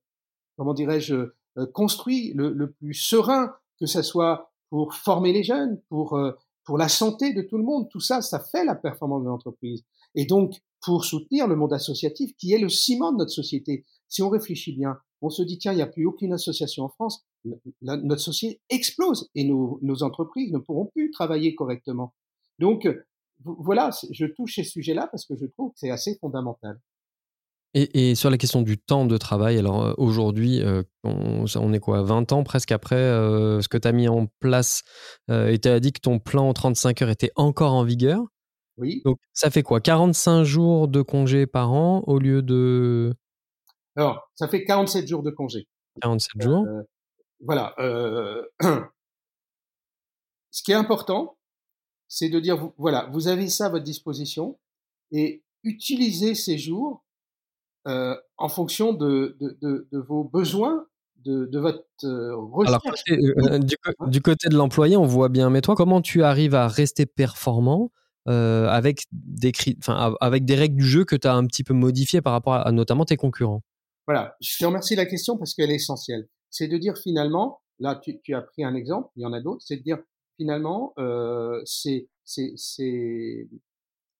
comment 0.57 0.73
dirais-je, 0.73 1.15
euh, 1.57 1.65
construit, 1.73 2.33
le, 2.33 2.51
le, 2.51 2.71
plus 2.71 2.95
serein, 2.95 3.55
que 3.79 3.85
ce 3.85 4.01
soit 4.01 4.51
pour 4.69 4.95
former 4.95 5.33
les 5.33 5.43
jeunes, 5.43 5.79
pour, 5.87 6.17
euh, 6.17 6.31
pour 6.65 6.77
la 6.77 6.89
santé 6.89 7.33
de 7.33 7.41
tout 7.41 7.57
le 7.57 7.63
monde. 7.63 7.89
Tout 7.89 7.99
ça, 7.99 8.21
ça 8.21 8.39
fait 8.39 8.65
la 8.65 8.75
performance 8.75 9.23
de 9.23 9.29
l'entreprise. 9.29 9.83
Et 10.15 10.25
donc, 10.25 10.61
pour 10.83 11.05
soutenir 11.05 11.47
le 11.47 11.55
monde 11.55 11.73
associatif 11.73 12.35
qui 12.37 12.53
est 12.53 12.59
le 12.59 12.69
ciment 12.69 13.11
de 13.11 13.17
notre 13.17 13.31
société. 13.31 13.85
Si 14.09 14.21
on 14.21 14.29
réfléchit 14.29 14.75
bien, 14.75 14.97
on 15.21 15.29
se 15.29 15.41
dit, 15.41 15.57
tiens, 15.57 15.71
il 15.71 15.77
n'y 15.77 15.81
a 15.81 15.87
plus 15.87 16.05
aucune 16.05 16.33
association 16.33 16.83
en 16.83 16.89
France, 16.89 17.25
notre 17.81 18.21
société 18.21 18.61
explose 18.69 19.29
et 19.35 19.45
nos, 19.45 20.03
entreprises 20.03 20.51
ne 20.51 20.59
pourront 20.59 20.87
plus 20.87 21.11
travailler 21.11 21.55
correctement. 21.55 22.13
Donc, 22.59 22.87
voilà, 23.43 23.91
je 24.11 24.25
touche 24.25 24.55
ces 24.55 24.63
sujets-là 24.63 25.07
parce 25.07 25.25
que 25.25 25.35
je 25.35 25.45
trouve 25.45 25.71
que 25.71 25.79
c'est 25.79 25.89
assez 25.89 26.17
fondamental. 26.19 26.79
Et, 27.75 28.13
sur 28.13 28.29
la 28.29 28.37
question 28.37 28.61
du 28.61 28.77
temps 28.77 29.07
de 29.07 29.17
travail, 29.17 29.57
alors 29.57 29.95
aujourd'hui, 29.97 30.61
euh, 30.61 30.83
on, 31.03 31.73
est 31.73 31.79
quoi, 31.79 32.03
20 32.03 32.31
ans 32.31 32.43
presque 32.43 32.71
après 32.71 32.95
euh, 32.95 33.61
ce 33.61 33.67
que 33.67 33.79
tu 33.79 33.87
as 33.87 33.91
mis 33.91 34.07
en 34.07 34.27
place 34.39 34.83
et 35.27 35.57
tu 35.57 35.67
as 35.67 35.79
dit 35.79 35.91
que 35.91 35.99
ton 35.99 36.19
plan 36.19 36.49
en 36.49 36.53
35 36.53 37.01
heures 37.01 37.09
était 37.09 37.31
encore 37.35 37.73
en 37.73 37.83
vigueur. 37.83 38.25
Oui. 38.77 39.01
Donc, 39.05 39.19
ça 39.33 39.49
fait 39.49 39.63
quoi 39.63 39.81
45 39.81 40.43
jours 40.43 40.87
de 40.87 41.01
congé 41.01 41.45
par 41.45 41.71
an 41.73 42.03
au 42.07 42.19
lieu 42.19 42.41
de. 42.41 43.13
Alors, 43.95 44.29
ça 44.35 44.47
fait 44.47 44.63
47 44.63 45.07
jours 45.07 45.23
de 45.23 45.31
congé. 45.31 45.67
47 46.01 46.41
jours? 46.41 46.65
Euh, 46.65 46.81
voilà. 47.39 47.75
Euh, 47.79 48.41
ce 50.51 50.63
qui 50.63 50.71
est 50.71 50.75
important, 50.75 51.37
c'est 52.07 52.29
de 52.29 52.39
dire 52.39 52.71
voilà, 52.77 53.09
vous 53.11 53.27
avez 53.27 53.49
ça 53.49 53.67
à 53.67 53.69
votre 53.69 53.83
disposition 53.83 54.59
et 55.11 55.43
utilisez 55.63 56.33
ces 56.33 56.57
jours 56.57 57.02
euh, 57.87 58.15
en 58.37 58.49
fonction 58.49 58.93
de, 58.93 59.37
de, 59.39 59.57
de, 59.61 59.87
de, 59.91 59.99
vos 59.99 60.23
besoins, 60.23 60.85
de, 61.17 61.45
de 61.45 61.59
votre 61.59 61.83
recherche. 62.03 63.03
Alors, 63.07 63.59
du, 63.59 63.75
du, 64.07 64.21
côté 64.21 64.49
de 64.49 64.55
l'employé, 64.55 64.95
on 64.97 65.05
voit 65.05 65.29
bien, 65.29 65.49
mais 65.49 65.61
toi, 65.61 65.75
comment 65.75 66.01
tu 66.01 66.23
arrives 66.23 66.55
à 66.55 66.67
rester 66.67 67.05
performant 67.05 67.91
euh, 68.29 68.67
avec, 68.69 69.03
des, 69.11 69.51
enfin, 69.79 70.15
avec 70.21 70.45
des 70.45 70.55
règles 70.55 70.77
du 70.77 70.85
jeu 70.85 71.03
que 71.03 71.17
tu 71.17 71.27
as 71.27 71.33
un 71.33 71.45
petit 71.45 71.63
peu 71.63 71.73
modifiées 71.73 72.21
par 72.21 72.31
rapport 72.31 72.53
à, 72.53 72.71
notamment 72.71 73.03
tes 73.03 73.17
concurrents? 73.17 73.61
Voilà, 74.07 74.35
je 74.39 74.57
te 74.57 74.65
remercie 74.65 74.95
la 74.95 75.05
question 75.05 75.37
parce 75.37 75.53
qu'elle 75.53 75.71
est 75.71 75.75
essentielle. 75.75 76.27
C'est 76.49 76.69
de 76.69 76.77
dire 76.77 76.97
finalement, 76.97 77.61
là 77.79 77.99
tu, 78.01 78.21
tu, 78.21 78.33
as 78.33 78.41
pris 78.41 78.63
un 78.63 78.75
exemple, 78.75 79.09
il 79.17 79.23
y 79.23 79.25
en 79.25 79.33
a 79.33 79.41
d'autres, 79.41 79.61
c'est 79.65 79.77
de 79.77 79.83
dire 79.83 79.97
finalement 80.37 80.93
euh, 80.99 81.61
ces, 81.65 82.09
ces, 82.23 82.53
ces, 82.55 83.49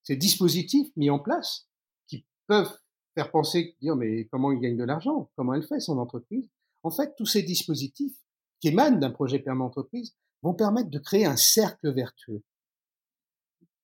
ces 0.02 0.16
dispositifs 0.16 0.88
mis 0.96 1.08
en 1.08 1.18
place 1.18 1.68
qui 2.06 2.26
peuvent 2.46 2.76
faire 3.14 3.30
penser, 3.30 3.76
dire 3.80 3.96
mais 3.96 4.26
comment 4.26 4.52
il 4.52 4.60
gagne 4.60 4.76
de 4.76 4.84
l'argent, 4.84 5.30
comment 5.36 5.54
elle 5.54 5.62
fait 5.62 5.80
son 5.80 5.98
entreprise? 5.98 6.48
En 6.82 6.90
fait, 6.90 7.14
tous 7.16 7.26
ces 7.26 7.42
dispositifs 7.42 8.16
qui 8.60 8.68
émanent 8.68 8.98
d'un 8.98 9.10
projet 9.10 9.38
permanent 9.38 9.66
entreprise 9.66 10.14
vont 10.42 10.54
permettre 10.54 10.90
de 10.90 10.98
créer 10.98 11.24
un 11.24 11.36
cercle 11.36 11.92
vertueux. 11.92 12.42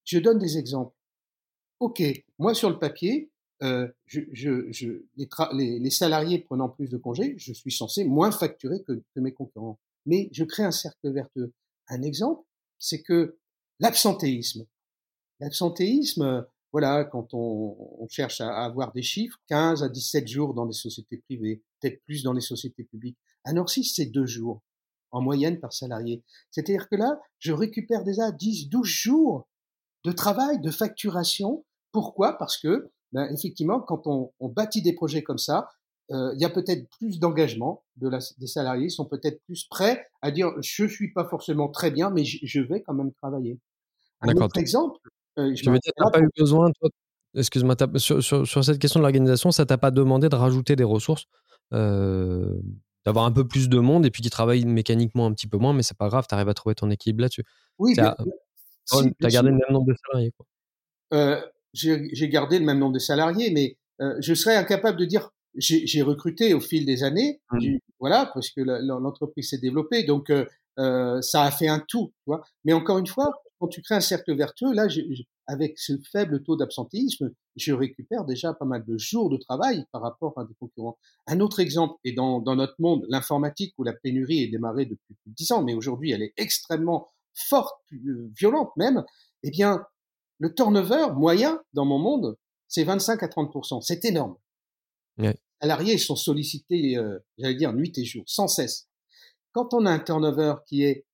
Je 0.05 0.19
donne 0.19 0.39
des 0.39 0.59
exemples. 0.59 0.95
OK, 1.79 2.03
moi 2.39 2.55
sur 2.55 2.69
le 2.69 2.79
papier, 2.79 3.31
euh, 3.63 3.89
je, 4.07 4.21
je, 4.33 4.71
je, 4.73 5.03
les, 5.53 5.91
salariés 5.91 6.39
prenant 6.39 6.69
plus 6.69 6.89
de 6.89 6.97
congés, 6.97 7.35
je 7.39 7.53
suis 7.53 7.73
censé 7.73 8.05
moins 8.05 8.31
facturer 8.31 8.83
que, 8.83 9.03
que 9.15 9.21
mes 9.21 9.33
concurrents. 9.33 9.79
Mais 10.07 10.29
je 10.33 10.45
crée 10.45 10.65
un 10.65 10.71
cercle 10.71 11.13
vertueux. 11.13 11.53
Un 11.89 12.03
exemple, 12.03 12.43
c'est 12.79 13.03
que 13.03 13.39
l'absentéisme. 13.81 14.67
L'absentéisme, 15.41 16.47
voilà, 16.73 17.05
quand 17.05 17.35
on, 17.35 17.77
on, 17.99 18.09
cherche 18.09 18.41
à 18.41 18.65
avoir 18.65 18.93
des 18.93 19.03
chiffres, 19.03 19.39
15 19.49 19.83
à 19.83 19.89
17 19.89 20.29
jours 20.29 20.55
dans 20.55 20.65
les 20.65 20.73
sociétés 20.73 21.19
privées, 21.19 21.63
peut-être 21.81 22.03
plus 22.05 22.23
dans 22.23 22.33
les 22.33 22.41
sociétés 22.41 22.85
publiques. 22.85 23.19
À 23.45 23.53
Norcis, 23.53 23.85
c'est 23.85 24.07
deux 24.07 24.27
jours 24.27 24.63
en 25.13 25.21
moyenne 25.21 25.59
par 25.59 25.73
salarié. 25.73 26.23
C'est-à-dire 26.51 26.89
que 26.89 26.97
là, 26.97 27.21
je 27.39 27.53
récupère 27.53 28.05
déjà 28.05 28.31
10, 28.31 28.69
12 28.69 28.87
jours 28.87 29.49
de 30.05 30.13
travail, 30.13 30.61
de 30.61 30.71
facturation. 30.71 31.65
Pourquoi? 31.93 32.39
Parce 32.39 32.57
que, 32.57 32.91
ben, 33.13 33.29
effectivement, 33.35 33.81
quand 33.81 34.07
on, 34.07 34.33
on, 34.39 34.49
bâtit 34.49 34.83
des 34.83 34.93
projets 34.93 35.23
comme 35.23 35.39
ça, 35.39 35.69
euh, 36.13 36.33
il 36.35 36.41
y 36.41 36.45
a 36.45 36.51
peut-être 36.51 36.89
plus 36.99 37.21
d'engagement 37.21 37.85
de 37.97 38.09
la, 38.09 38.19
des 38.39 38.47
salariés, 38.47 38.89
sont 38.89 39.05
peut-être 39.05 39.43
plus 39.45 39.65
prêts 39.65 40.09
à 40.23 40.31
dire 40.31 40.51
je 40.61 40.87
suis 40.87 41.13
pas 41.13 41.25
forcément 41.29 41.69
très 41.69 41.91
bien, 41.91 42.11
mais 42.11 42.25
je, 42.25 42.61
vais 42.61 42.83
quand 42.83 42.95
même 42.95 43.13
travailler. 43.13 43.59
Un 44.21 44.35
autre 44.37 44.59
exemple. 44.59 44.99
Euh, 45.41 45.55
je 45.55 45.71
veux 45.71 45.79
dire, 45.79 45.93
n'as 45.99 46.11
pas 46.11 46.21
eu 46.21 46.29
besoin, 46.37 46.71
toi, 46.81 46.91
excuse-moi, 47.35 47.77
sur, 47.97 48.23
sur, 48.23 48.47
sur, 48.47 48.65
cette 48.65 48.79
question 48.79 49.01
de 49.01 49.05
l'organisation, 49.05 49.51
ça 49.51 49.67
t'a 49.67 49.79
pas 49.79 49.91
demandé 49.91 50.29
de 50.29 50.37
rajouter 50.37 50.77
des 50.77 50.85
ressources 50.85 51.27
euh, 51.73 52.61
d'avoir 53.07 53.25
un 53.25 53.33
peu 53.33 53.47
plus 53.47 53.69
de 53.69 53.79
monde 53.79 54.05
et 54.05 54.11
puis 54.11 54.23
qui 54.23 54.31
travaille 54.31 54.65
mécaniquement 54.67 55.27
un 55.27 55.33
petit 55.33 55.47
peu 55.47 55.57
moins, 55.57 55.73
mais 55.73 55.83
c'est 55.83 55.97
pas 55.97 56.09
grave, 56.09 56.27
tu 56.29 56.35
arrives 56.35 56.49
à 56.49 56.55
trouver 56.55 56.75
ton 56.75 56.91
équilibre 56.91 57.23
là-dessus. 57.23 57.45
Oui, 57.79 57.95
tu 57.95 58.01
as, 58.01 58.17
gardé 59.31 59.51
le 59.51 59.57
même 59.57 59.71
nombre 59.71 59.87
de 59.87 59.95
salariés. 59.95 60.33
Euh, 61.15 61.41
j'ai 61.73 62.29
gardé 62.29 62.59
le 62.59 62.65
même 62.65 62.79
nombre 62.79 62.95
de 62.95 62.99
salariés, 62.99 63.51
mais 63.53 63.79
euh, 64.03 64.17
je 64.21 64.35
serais 64.35 64.57
incapable 64.57 64.99
de 64.99 65.07
dire 65.07 65.31
j'ai 65.57 66.03
recruté 66.03 66.55
au 66.55 66.61
fil 66.61 66.85
des 66.85 67.03
années, 67.03 67.41
mmh. 67.53 67.79
voilà, 67.99 68.31
parce 68.35 68.51
que 68.51 68.61
l'entreprise 68.61 69.49
s'est 69.51 69.59
développée, 69.59 70.05
donc 70.05 70.31
ça 70.77 71.43
a 71.43 71.51
fait 71.51 71.69
un 71.69 71.83
tout. 71.89 72.13
Tu 72.19 72.25
vois 72.27 72.43
mais 72.65 72.73
encore 72.73 72.99
une 72.99 73.07
fois, 73.07 73.33
quand 73.61 73.69
tu 73.69 73.83
crées 73.83 73.97
un 73.97 74.01
cercle 74.01 74.35
vertueux, 74.35 74.73
là, 74.73 74.89
avec 75.47 75.79
ce 75.79 75.93
faible 76.11 76.43
taux 76.43 76.57
d'absentéisme, 76.57 77.31
je 77.57 77.75
récupère 77.75 78.25
déjà 78.25 78.55
pas 78.55 78.65
mal 78.65 78.85
de 78.87 78.97
jours 78.97 79.29
de 79.29 79.37
travail 79.37 79.85
par 79.93 80.01
rapport 80.01 80.33
à 80.39 80.45
des 80.45 80.55
concurrents. 80.55 80.99
Un 81.27 81.41
autre 81.41 81.61
exemple, 81.61 81.95
et 82.05 82.13
dans, 82.13 82.41
dans 82.41 82.57
notre 82.57 82.77
monde, 82.79 83.05
l'informatique 83.11 83.75
où 83.77 83.85
la 83.85 83.93
pénurie 83.93 84.43
est 84.43 84.49
démarrée 84.49 84.87
depuis 84.87 85.15
plus 85.15 85.31
de 85.31 85.35
dix 85.35 85.53
ans, 85.53 85.63
mais 85.63 85.75
aujourd'hui 85.75 86.11
elle 86.11 86.23
est 86.23 86.33
extrêmement 86.39 87.11
forte, 87.35 87.79
euh, 87.93 88.31
violente 88.35 88.71
même, 88.77 89.05
eh 89.43 89.51
bien, 89.51 89.85
le 90.39 90.55
turnover 90.55 91.09
moyen 91.15 91.61
dans 91.75 91.85
mon 91.85 91.99
monde, 91.99 92.39
c'est 92.67 92.85
25 92.85 93.23
à 93.23 93.27
30% 93.27 93.83
C'est 93.83 94.07
énorme. 94.07 94.37
Les 95.19 95.35
salariés 95.61 95.99
sont 95.99 96.17
sollicités, 96.17 96.97
euh, 96.97 97.19
j'allais 97.37 97.57
dire, 97.57 97.75
nuit 97.75 97.93
et 97.99 98.05
jour, 98.07 98.25
sans 98.27 98.49
cesse. 98.49 98.89
Quand 99.53 99.75
on 99.75 99.85
a 99.85 99.91
un 99.91 99.99
turnover 99.99 100.55
qui 100.67 100.85
est 100.85 101.05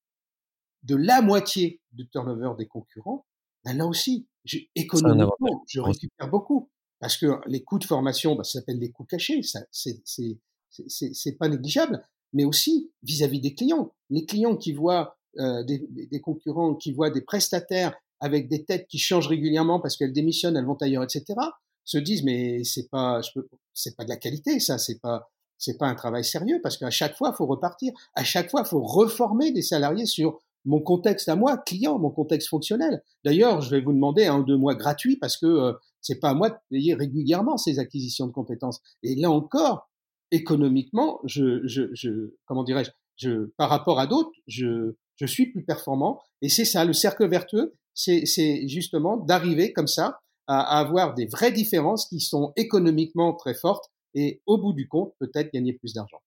de 0.87 0.97
la 0.97 1.21
moitié 1.21 1.81
du 1.93 2.09
turnover 2.09 2.53
des 2.59 2.67
concurrents, 2.67 3.27
ben 3.65 3.77
là 3.77 3.87
aussi, 3.87 4.29
économiquement, 4.75 5.65
je 5.69 5.81
récupère 5.81 6.31
beaucoup. 6.31 6.71
Parce 7.01 7.19
que 7.19 7.27
les 7.47 7.63
coûts 7.63 7.79
de 7.79 7.85
formation, 7.85 8.37
ben, 8.37 8.45
ça 8.45 8.61
s'appelle 8.61 8.79
des 8.79 8.91
coûts 8.91 9.05
cachés, 9.05 9.43
ça, 9.43 9.61
c'est, 9.71 10.03
c'est, 10.07 11.33
pas 11.39 11.49
négligeable, 11.49 12.03
mais 12.33 12.45
aussi 12.45 12.91
vis-à-vis 13.03 13.41
des 13.41 13.55
clients. 13.55 13.93
Les 14.09 14.25
clients 14.25 14.57
qui 14.57 14.73
voient 14.73 15.17
euh, 15.39 15.63
des, 15.65 15.87
des, 15.91 16.21
concurrents, 16.21 16.75
qui 16.75 16.93
voient 16.93 17.11
des 17.11 17.21
prestataires 17.21 17.95
avec 18.21 18.49
des 18.49 18.65
têtes 18.65 18.87
qui 18.89 18.99
changent 18.99 19.29
régulièrement 19.29 19.81
parce 19.81 19.97
qu'elles 19.97 20.13
démissionnent, 20.13 20.57
elles 20.57 20.65
vont 20.65 20.77
ailleurs, 20.81 21.03
etc., 21.03 21.39
se 21.85 21.99
disent 21.99 22.25
mais 22.25 22.65
c'est 22.65 22.89
pas, 22.89 23.21
je 23.21 23.31
peux, 23.35 23.47
c'est 23.75 23.95
pas 23.95 24.05
de 24.05 24.09
la 24.09 24.17
qualité, 24.17 24.59
ça, 24.59 24.79
c'est 24.79 25.01
pas, 25.01 25.31
c'est 25.59 25.77
pas 25.77 25.87
un 25.87 25.95
travail 25.95 26.25
sérieux 26.25 26.61
parce 26.63 26.77
qu'à 26.79 26.91
chaque 26.91 27.17
fois, 27.17 27.31
il 27.33 27.37
faut 27.37 27.47
repartir. 27.47 27.93
À 28.15 28.25
chaque 28.25 28.51
fois, 28.51 28.63
il 28.65 28.69
faut 28.69 28.83
reformer 28.83 29.53
des 29.53 29.63
salariés 29.63 30.07
sur 30.07 30.41
mon 30.67 30.81
contexte 30.81 31.29
à 31.29 31.37
moi, 31.37 31.57
client, 31.57 31.99
mon 31.99 32.11
contexte 32.11 32.49
fonctionnel. 32.49 33.03
D'ailleurs, 33.25 33.63
je 33.63 33.71
vais 33.71 33.81
vous 33.81 33.93
demander 33.93 34.27
un 34.27 34.41
ou 34.41 34.45
deux 34.45 34.57
mois 34.57 34.75
gratuits 34.75 35.17
parce 35.17 35.37
que 35.37 35.47
euh, 35.47 35.73
c'est 36.03 36.21
pas 36.21 36.31
à 36.31 36.35
moi 36.35 36.51
de 36.51 36.57
payer 36.69 36.95
régulièrement 36.95 37.57
ces 37.57 37.79
acquisitions 37.79 38.27
de 38.27 38.33
compétences. 38.33 38.83
Et 39.03 39.15
là 39.15 39.31
encore, 39.31 39.89
économiquement, 40.33 41.21
je, 41.25 41.67
je, 41.67 41.85
je 41.95 42.35
comment 42.47 42.65
dirais-je, 42.65 42.91
je, 43.17 43.47
par 43.57 43.71
rapport 43.71 44.01
à 44.01 44.07
d'autres, 44.07 44.33
je, 44.47 44.97
je 45.15 45.27
suis 45.27 45.53
plus 45.53 45.65
performant. 45.65 46.21
Et 46.43 46.49
c'est 46.49 46.65
ça, 46.65 46.85
le 46.85 46.93
cercle 46.93 47.29
vertueux, 47.29 47.75
c'est 47.95 48.69
justement 48.69 49.17
d'arriver 49.17 49.73
comme 49.73 49.87
ça 49.87 50.21
à, 50.49 50.61
à 50.61 50.81
avoir 50.81 51.15
des 51.15 51.27
vraies 51.27 51.53
différences 51.53 52.09
qui 52.09 52.21
sont 52.21 52.53
économiquement 52.57 53.33
très 53.35 53.55
fortes 53.55 53.91
et 54.15 54.43
au 54.47 54.59
bout 54.59 54.73
du 54.73 54.89
compte, 54.89 55.15
peut-être 55.19 55.53
gagner 55.53 55.75
plus 55.75 55.95
d'argent. 55.95 56.21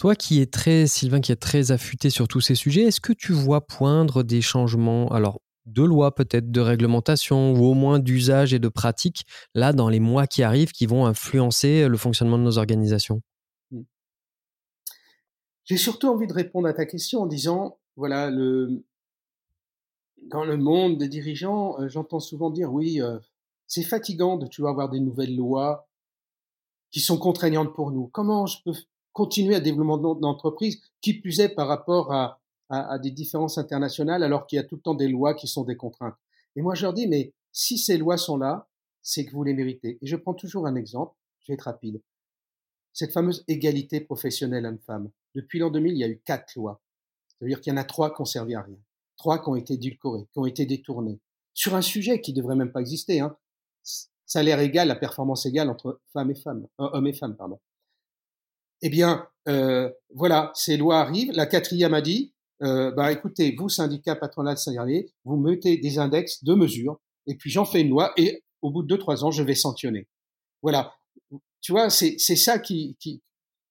Toi 0.00 0.14
qui 0.14 0.40
es 0.40 0.46
très, 0.46 0.86
Sylvain, 0.86 1.20
qui 1.20 1.30
est 1.30 1.36
très 1.36 1.72
affûté 1.72 2.08
sur 2.08 2.26
tous 2.26 2.40
ces 2.40 2.54
sujets, 2.54 2.84
est-ce 2.84 3.02
que 3.02 3.12
tu 3.12 3.34
vois 3.34 3.66
poindre 3.66 4.22
des 4.22 4.40
changements, 4.40 5.08
alors 5.08 5.42
de 5.66 5.82
loi 5.82 6.14
peut-être, 6.14 6.50
de 6.50 6.60
réglementation 6.62 7.52
ou 7.52 7.66
au 7.66 7.74
moins 7.74 7.98
d'usage 7.98 8.54
et 8.54 8.58
de 8.58 8.68
pratique, 8.68 9.26
là, 9.54 9.74
dans 9.74 9.90
les 9.90 10.00
mois 10.00 10.26
qui 10.26 10.42
arrivent, 10.42 10.72
qui 10.72 10.86
vont 10.86 11.04
influencer 11.04 11.86
le 11.86 11.96
fonctionnement 11.98 12.38
de 12.38 12.44
nos 12.44 12.56
organisations? 12.56 13.20
Mmh. 13.72 13.82
J'ai 15.64 15.76
surtout 15.76 16.08
envie 16.08 16.26
de 16.26 16.32
répondre 16.32 16.66
à 16.66 16.72
ta 16.72 16.86
question 16.86 17.20
en 17.20 17.26
disant, 17.26 17.78
voilà, 17.96 18.30
dans 18.30 20.44
le 20.46 20.56
monde 20.56 20.96
des 20.96 21.08
dirigeants, 21.08 21.78
euh, 21.78 21.90
j'entends 21.90 22.20
souvent 22.20 22.48
dire, 22.48 22.72
oui, 22.72 23.02
euh, 23.02 23.18
c'est 23.66 23.82
fatigant 23.82 24.38
de 24.38 24.46
tu 24.46 24.66
avoir 24.66 24.88
des 24.88 25.00
nouvelles 25.00 25.36
lois 25.36 25.90
qui 26.90 27.00
sont 27.00 27.18
contraignantes 27.18 27.74
pour 27.74 27.90
nous. 27.90 28.08
Comment 28.08 28.46
je 28.46 28.56
peux 28.64 28.72
continuer 29.20 29.54
à 29.54 29.60
développer 29.60 30.18
d'entreprise, 30.22 30.80
qui 31.02 31.12
plus 31.12 31.40
est 31.40 31.50
par 31.50 31.68
rapport 31.68 32.10
à, 32.10 32.98
des 33.02 33.10
différences 33.10 33.58
internationales, 33.58 34.22
alors 34.22 34.46
qu'il 34.46 34.56
y 34.56 34.60
a 34.60 34.64
tout 34.64 34.76
le 34.76 34.80
temps 34.80 34.94
des 34.94 35.08
lois 35.08 35.34
qui 35.34 35.46
sont 35.46 35.64
des 35.64 35.76
contraintes. 35.76 36.14
Et 36.56 36.62
moi, 36.62 36.74
je 36.74 36.82
leur 36.82 36.94
dis, 36.94 37.06
mais 37.06 37.34
si 37.52 37.76
ces 37.76 37.98
lois 37.98 38.16
sont 38.16 38.38
là, 38.38 38.66
c'est 39.02 39.26
que 39.26 39.32
vous 39.32 39.44
les 39.44 39.52
méritez. 39.52 39.98
Et 40.00 40.06
je 40.06 40.16
prends 40.16 40.32
toujours 40.32 40.66
un 40.66 40.74
exemple, 40.74 41.14
je 41.40 41.52
vais 41.52 41.54
être 41.54 41.64
rapide. 41.64 42.00
Cette 42.94 43.12
fameuse 43.12 43.44
égalité 43.46 44.00
professionnelle 44.00 44.64
homme-femme. 44.64 45.10
Depuis 45.34 45.58
l'an 45.58 45.70
2000, 45.70 45.92
il 45.92 45.98
y 45.98 46.04
a 46.04 46.08
eu 46.08 46.22
quatre 46.24 46.54
lois. 46.56 46.80
Ça 47.28 47.36
veut 47.42 47.48
dire 47.48 47.60
qu'il 47.60 47.72
y 47.72 47.74
en 47.74 47.80
a 47.80 47.84
trois 47.84 48.14
qui 48.14 48.22
ont 48.22 48.24
servi 48.24 48.54
à 48.54 48.62
rien. 48.62 48.78
Trois 49.18 49.42
qui 49.42 49.50
ont 49.50 49.56
été 49.56 49.74
édulcorées, 49.74 50.28
qui 50.32 50.38
ont 50.38 50.46
été 50.46 50.64
détournées. 50.64 51.20
Sur 51.52 51.74
un 51.74 51.82
sujet 51.82 52.22
qui 52.22 52.32
devrait 52.32 52.56
même 52.56 52.72
pas 52.72 52.80
exister, 52.80 53.20
hein. 53.20 53.36
Salaire 54.24 54.60
égal, 54.60 54.88
la 54.88 54.96
performance 54.96 55.44
égale 55.44 55.68
entre 55.68 56.00
femmes 56.12 56.30
et 56.30 56.36
femmes, 56.36 56.66
euh, 56.80 56.88
hommes 56.92 57.08
et 57.08 57.12
femmes, 57.12 57.36
pardon 57.36 57.58
eh 58.82 58.88
bien, 58.88 59.26
euh, 59.48 59.90
voilà, 60.14 60.52
ces 60.54 60.76
lois 60.76 61.00
arrivent. 61.00 61.32
La 61.32 61.46
quatrième 61.46 61.94
a 61.94 62.00
dit, 62.00 62.32
euh, 62.62 62.90
bah, 62.92 63.12
écoutez, 63.12 63.54
vous, 63.56 63.68
syndicat 63.68 64.16
patronal 64.16 64.58
salarié, 64.58 65.10
vous 65.24 65.36
mettez 65.36 65.78
des 65.78 65.98
index 65.98 66.44
de 66.44 66.54
mesures, 66.54 67.00
et 67.26 67.34
puis 67.34 67.50
j'en 67.50 67.64
fais 67.64 67.80
une 67.80 67.90
loi, 67.90 68.12
et 68.16 68.42
au 68.62 68.70
bout 68.70 68.82
de 68.82 68.88
deux, 68.88 68.98
trois 68.98 69.24
ans, 69.24 69.30
je 69.30 69.42
vais 69.42 69.54
sanctionner. 69.54 70.06
Voilà. 70.62 70.94
Tu 71.62 71.72
vois, 71.72 71.90
c'est, 71.90 72.18
ça 72.18 72.58
qui, 72.58 72.96
qui, 73.00 73.22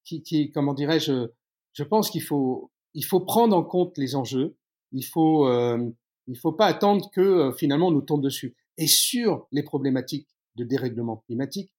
qui, 0.03 0.21
qui 0.21 0.51
comment 0.51 0.73
dirais-je, 0.73 1.27
je 1.73 1.83
pense 1.83 2.09
qu'il 2.09 2.23
faut, 2.23 2.71
il 2.93 3.05
faut 3.05 3.19
prendre 3.19 3.55
en 3.55 3.63
compte 3.63 3.97
les 3.97 4.15
enjeux. 4.15 4.57
Il 4.91 5.05
faut, 5.05 5.47
euh, 5.47 5.89
il 6.27 6.37
faut 6.37 6.51
pas 6.51 6.65
attendre 6.65 7.09
que 7.11 7.21
euh, 7.21 7.53
finalement 7.53 7.87
on 7.87 7.91
nous 7.91 8.01
tourne 8.01 8.21
dessus. 8.21 8.55
Et 8.77 8.87
sur 8.87 9.47
les 9.51 9.63
problématiques 9.63 10.27
de 10.55 10.63
dérèglement 10.63 11.17
climatique, 11.17 11.71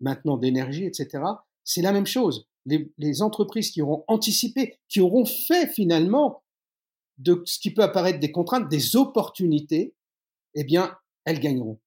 maintenant 0.00 0.36
d'énergie, 0.36 0.84
etc., 0.84 1.22
c'est 1.64 1.82
la 1.82 1.92
même 1.92 2.06
chose. 2.06 2.46
Les, 2.66 3.22
entreprises 3.22 3.70
qui 3.70 3.82
auront 3.82 4.04
anticipé, 4.08 4.78
qui 4.88 5.00
auront 5.00 5.26
fait 5.26 5.66
finalement 5.66 6.42
de 7.18 7.42
ce 7.44 7.58
qui 7.58 7.72
peut 7.72 7.82
apparaître 7.82 8.20
des 8.20 8.32
contraintes, 8.32 8.68
des 8.68 8.96
opportunités, 8.96 9.94
eh 10.54 10.64
bien, 10.64 10.96
elles 11.24 11.40
gagneront. 11.40 11.78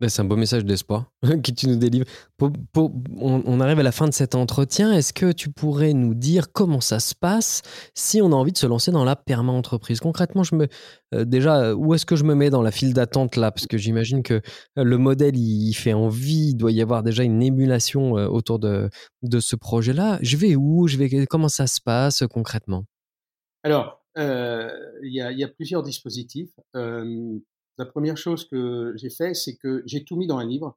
Bah, 0.00 0.08
c'est 0.08 0.22
un 0.22 0.24
beau 0.24 0.36
message 0.36 0.64
d'espoir 0.64 1.12
que 1.22 1.50
tu 1.50 1.68
nous 1.68 1.76
délivres. 1.76 2.06
on, 2.40 3.60
arrive 3.60 3.80
à 3.80 3.82
la 3.82 3.92
fin 3.92 4.08
de 4.08 4.14
cet 4.14 4.34
entretien. 4.34 4.94
Est-ce 4.94 5.12
que 5.12 5.30
tu 5.30 5.50
pourrais 5.50 5.92
nous 5.92 6.14
dire 6.14 6.52
comment 6.52 6.80
ça 6.80 7.00
se 7.00 7.14
passe 7.14 7.60
si 7.94 8.22
on 8.22 8.32
a 8.32 8.34
envie 8.34 8.52
de 8.52 8.56
se 8.56 8.66
lancer 8.66 8.92
dans 8.92 9.04
la 9.04 9.14
perma-entreprise? 9.14 10.00
Concrètement, 10.00 10.42
je 10.42 10.54
me, 10.54 10.68
euh, 11.14 11.26
déjà, 11.26 11.74
où 11.74 11.92
est-ce 11.92 12.06
que 12.06 12.16
je 12.16 12.24
me 12.24 12.34
mets 12.34 12.48
dans 12.48 12.62
la 12.62 12.70
file 12.70 12.94
d'attente 12.94 13.36
là? 13.36 13.50
Parce 13.50 13.66
que 13.66 13.76
j'imagine 13.76 14.22
que 14.22 14.34
euh, 14.34 14.84
le 14.84 14.96
modèle, 14.96 15.36
il, 15.36 15.74
fait 15.74 15.92
envie. 15.92 16.48
Il 16.50 16.54
doit 16.54 16.72
y 16.72 16.80
avoir 16.80 17.02
déjà 17.02 17.22
une 17.22 17.42
émulation 17.42 18.16
euh, 18.16 18.26
autour 18.26 18.58
de, 18.58 18.88
de 19.22 19.38
ce 19.38 19.54
projet-là. 19.54 20.18
Je 20.22 20.38
vais 20.38 20.56
où? 20.56 20.88
Je 20.88 20.96
vais, 20.96 21.26
Comment 21.26 21.48
ça 21.48 21.66
se 21.66 21.80
passe 21.82 22.24
concrètement? 22.30 22.86
Alors, 23.64 24.02
il 24.16 24.72
y, 25.02 25.16
y, 25.16 25.44
a, 25.44 25.48
plusieurs 25.48 25.82
dispositifs. 25.82 26.52
La 27.78 27.86
première 27.86 28.16
chose 28.16 28.46
que 28.48 28.92
j'ai 28.96 29.10
fait, 29.10 29.34
c'est 29.34 29.56
que 29.56 29.82
j'ai 29.86 30.04
tout 30.04 30.16
mis 30.16 30.26
dans 30.26 30.38
un 30.38 30.46
livre, 30.46 30.76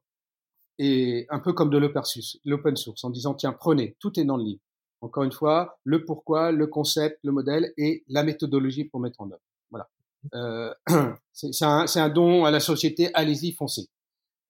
et 0.78 1.26
un 1.30 1.38
peu 1.38 1.52
comme 1.52 1.70
de 1.70 1.78
l'open 1.78 2.76
source, 2.76 3.04
en 3.04 3.10
disant, 3.10 3.34
tiens, 3.34 3.52
prenez, 3.52 3.96
tout 4.00 4.18
est 4.18 4.24
dans 4.24 4.36
le 4.36 4.44
livre. 4.44 4.60
Encore 5.00 5.24
une 5.24 5.32
fois, 5.32 5.78
le 5.84 6.04
pourquoi, 6.04 6.50
le 6.50 6.66
concept, 6.66 7.18
le 7.22 7.32
modèle 7.32 7.72
et 7.76 8.04
la 8.08 8.22
méthodologie 8.22 8.84
pour 8.84 9.00
mettre 9.00 9.20
en 9.20 9.30
œuvre. 9.30 9.42
Voilà. 9.70 9.88
Euh, 10.34 10.74
c'est 11.32 11.64
un, 11.64 11.84
un, 11.94 12.08
don 12.08 12.44
à 12.44 12.50
la 12.50 12.60
société, 12.60 13.10
allez-y, 13.14 13.52
foncez. 13.52 13.88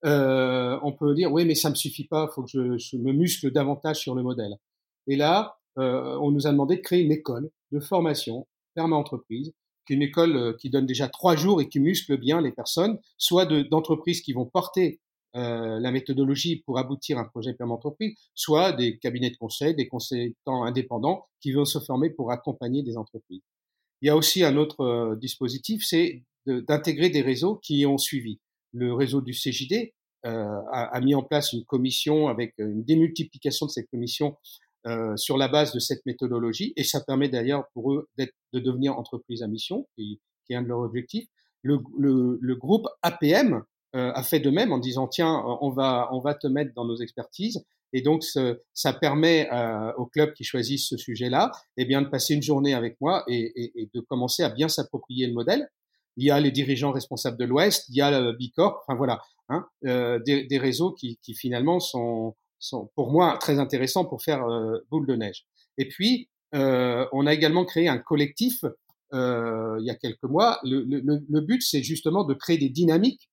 Euh, 0.04 0.78
on 0.83 0.92
peut 0.92 1.14
dire, 1.14 1.33
oui, 1.33 1.44
mais 1.44 1.54
ça 1.54 1.70
me 1.70 1.74
suffit 1.74 2.07
pas, 2.07 2.28
faut 2.28 2.42
que 2.42 2.50
je, 2.78 2.96
me 2.96 3.12
muscle 3.12 3.50
davantage 3.50 3.98
sur 3.98 4.14
le 4.14 4.22
modèle. 4.22 4.54
Et 5.07 5.16
là, 5.16 5.59
euh, 5.78 6.16
on 6.20 6.30
nous 6.30 6.46
a 6.46 6.52
demandé 6.52 6.76
de 6.76 6.83
créer 6.83 7.02
une 7.02 7.12
école 7.12 7.50
de 7.72 7.80
formation 7.80 8.46
perma 8.74 8.96
entreprise 8.96 9.52
qu'une 9.85 10.03
école 10.03 10.37
euh, 10.37 10.53
qui 10.59 10.70
donne 10.70 10.87
déjà 10.87 11.09
trois 11.09 11.37
jours 11.37 11.61
et 11.61 11.68
qui 11.68 11.81
muscle 11.81 12.16
bien 12.16 12.40
les 12.40 12.53
personnes, 12.53 12.99
soit 13.18 13.47
d'entreprises 13.47 14.20
qui 14.20 14.33
vont 14.33 14.47
porter 14.47 15.01
euh, 15.37 15.81
la 15.81 15.90
méthodologie 15.90 16.62
pour 16.64 16.79
aboutir 16.79 17.18
à 17.18 17.23
un 17.23 17.25
projet 17.25 17.55
permanent 17.55 17.77
entreprise, 17.77 18.14
soit 18.35 18.73
des 18.73 18.99
cabinets 18.99 19.31
de 19.31 19.37
conseil, 19.37 19.75
des 19.75 19.88
consultants 19.88 20.64
indépendants 20.64 21.27
qui 21.40 21.53
vont 21.53 21.64
se 21.64 21.79
former 21.81 22.11
pour 22.11 22.31
accompagner 22.31 22.83
des 22.83 22.97
entreprises. 22.97 23.42
Il 24.01 24.07
y 24.07 24.11
a 24.11 24.16
aussi 24.16 24.44
un 24.44 24.57
autre 24.57 24.81
euh, 24.81 25.16
dispositif, 25.16 25.83
c'est 25.85 26.23
d'intégrer 26.47 27.09
des 27.09 27.23
réseaux 27.23 27.57
qui 27.57 27.87
ont 27.87 27.97
suivi. 27.97 28.38
Le 28.73 28.92
réseau 28.92 29.23
du 29.23 29.33
CJD 29.33 29.94
a, 30.25 30.85
a, 30.94 31.01
mis 31.01 31.14
en 31.14 31.23
place 31.23 31.55
une 31.55 31.64
commission 31.64 32.29
avec 32.29 32.53
une 32.59 32.85
démultiplication 32.85 33.64
de 33.64 33.70
cette 33.70 33.88
commission 33.90 34.37
euh, 34.87 35.16
sur 35.16 35.37
la 35.37 35.49
base 35.49 35.73
de 35.73 35.79
cette 35.79 36.05
méthodologie, 36.07 36.73
et 36.77 36.85
ça 36.85 37.01
permet 37.01 37.29
d'ailleurs 37.29 37.64
pour 37.73 37.92
eux 37.92 38.09
de 38.18 38.61
devenir 38.61 38.99
entreprise 38.99 39.42
à 39.42 39.47
mission, 39.47 39.87
qui, 39.97 40.20
est 40.51 40.55
un 40.55 40.62
de 40.62 40.68
leurs 40.68 40.81
objectifs. 40.81 41.27
Le, 41.62 41.79
le, 41.99 42.38
le 42.40 42.57
groupe 42.57 42.87
APM 43.03 43.62
euh, 43.97 44.12
a 44.12 44.23
fait 44.23 44.40
de 44.40 44.51
même 44.51 44.73
en 44.73 44.79
disant 44.79 45.09
tiens, 45.09 45.42
on 45.61 45.70
va 45.70 46.11
on 46.12 46.20
va 46.20 46.35
te 46.35 46.47
mettre 46.47 46.75
dans 46.75 46.85
nos 46.85 46.97
expertises, 46.97 47.64
et 47.94 48.03
donc 48.03 48.25
ce, 48.25 48.61
ça 48.75 48.92
permet 48.92 49.49
euh, 49.53 49.92
aux 49.97 50.07
clubs 50.07 50.35
qui 50.35 50.44
choisissent 50.44 50.88
ce 50.88 50.97
sujet-là, 50.97 51.53
eh 51.77 51.85
bien 51.85 52.03
de 52.03 52.09
passer 52.09 52.35
une 52.35 52.42
journée 52.42 52.75
avec 52.75 53.01
moi 53.01 53.25
et, 53.29 53.53
et, 53.55 53.83
et 53.83 53.90
de 53.94 54.01
commencer 54.01 54.42
à 54.42 54.51
bien 54.51 54.68
s'approprier 54.68 55.27
le 55.29 55.33
modèle. 55.33 55.68
Il 56.16 56.27
y 56.27 56.31
a 56.31 56.40
les 56.40 56.51
dirigeants 56.51 56.90
responsables 56.90 57.38
de 57.38 57.44
l'Ouest, 57.44 57.87
il 57.88 57.97
y 57.97 58.01
a 58.01 58.20
le 58.20 58.33
Bicorp, 58.33 58.83
enfin 58.83 58.97
voilà, 58.97 59.20
hein, 59.49 59.66
euh, 59.87 60.18
des, 60.18 60.44
des, 60.44 60.59
réseaux 60.59 60.92
qui, 60.92 61.18
qui 61.23 61.35
finalement 61.35 61.81
sont 61.81 62.35
sont 62.58 62.90
pour 62.94 63.10
moi 63.10 63.36
très 63.40 63.58
intéressants 63.58 64.04
pour 64.04 64.22
faire 64.22 64.44
euh, 64.44 64.78
boule 64.90 65.06
de 65.06 65.16
neige. 65.16 65.46
Et 65.78 65.88
puis, 65.88 66.28
euh, 66.54 67.06
on 67.12 67.26
a 67.26 67.34
également 67.34 67.64
créé 67.64 67.88
un 67.88 67.98
collectif 67.98 68.64
euh, 69.12 69.76
il 69.80 69.86
y 69.86 69.90
a 69.90 69.94
quelques 69.94 70.24
mois. 70.24 70.58
Le, 70.64 70.82
le, 70.82 71.20
le 71.28 71.40
but, 71.40 71.62
c'est 71.62 71.82
justement 71.82 72.24
de 72.24 72.34
créer 72.34 72.58
des 72.58 72.68
dynamiques 72.70 73.30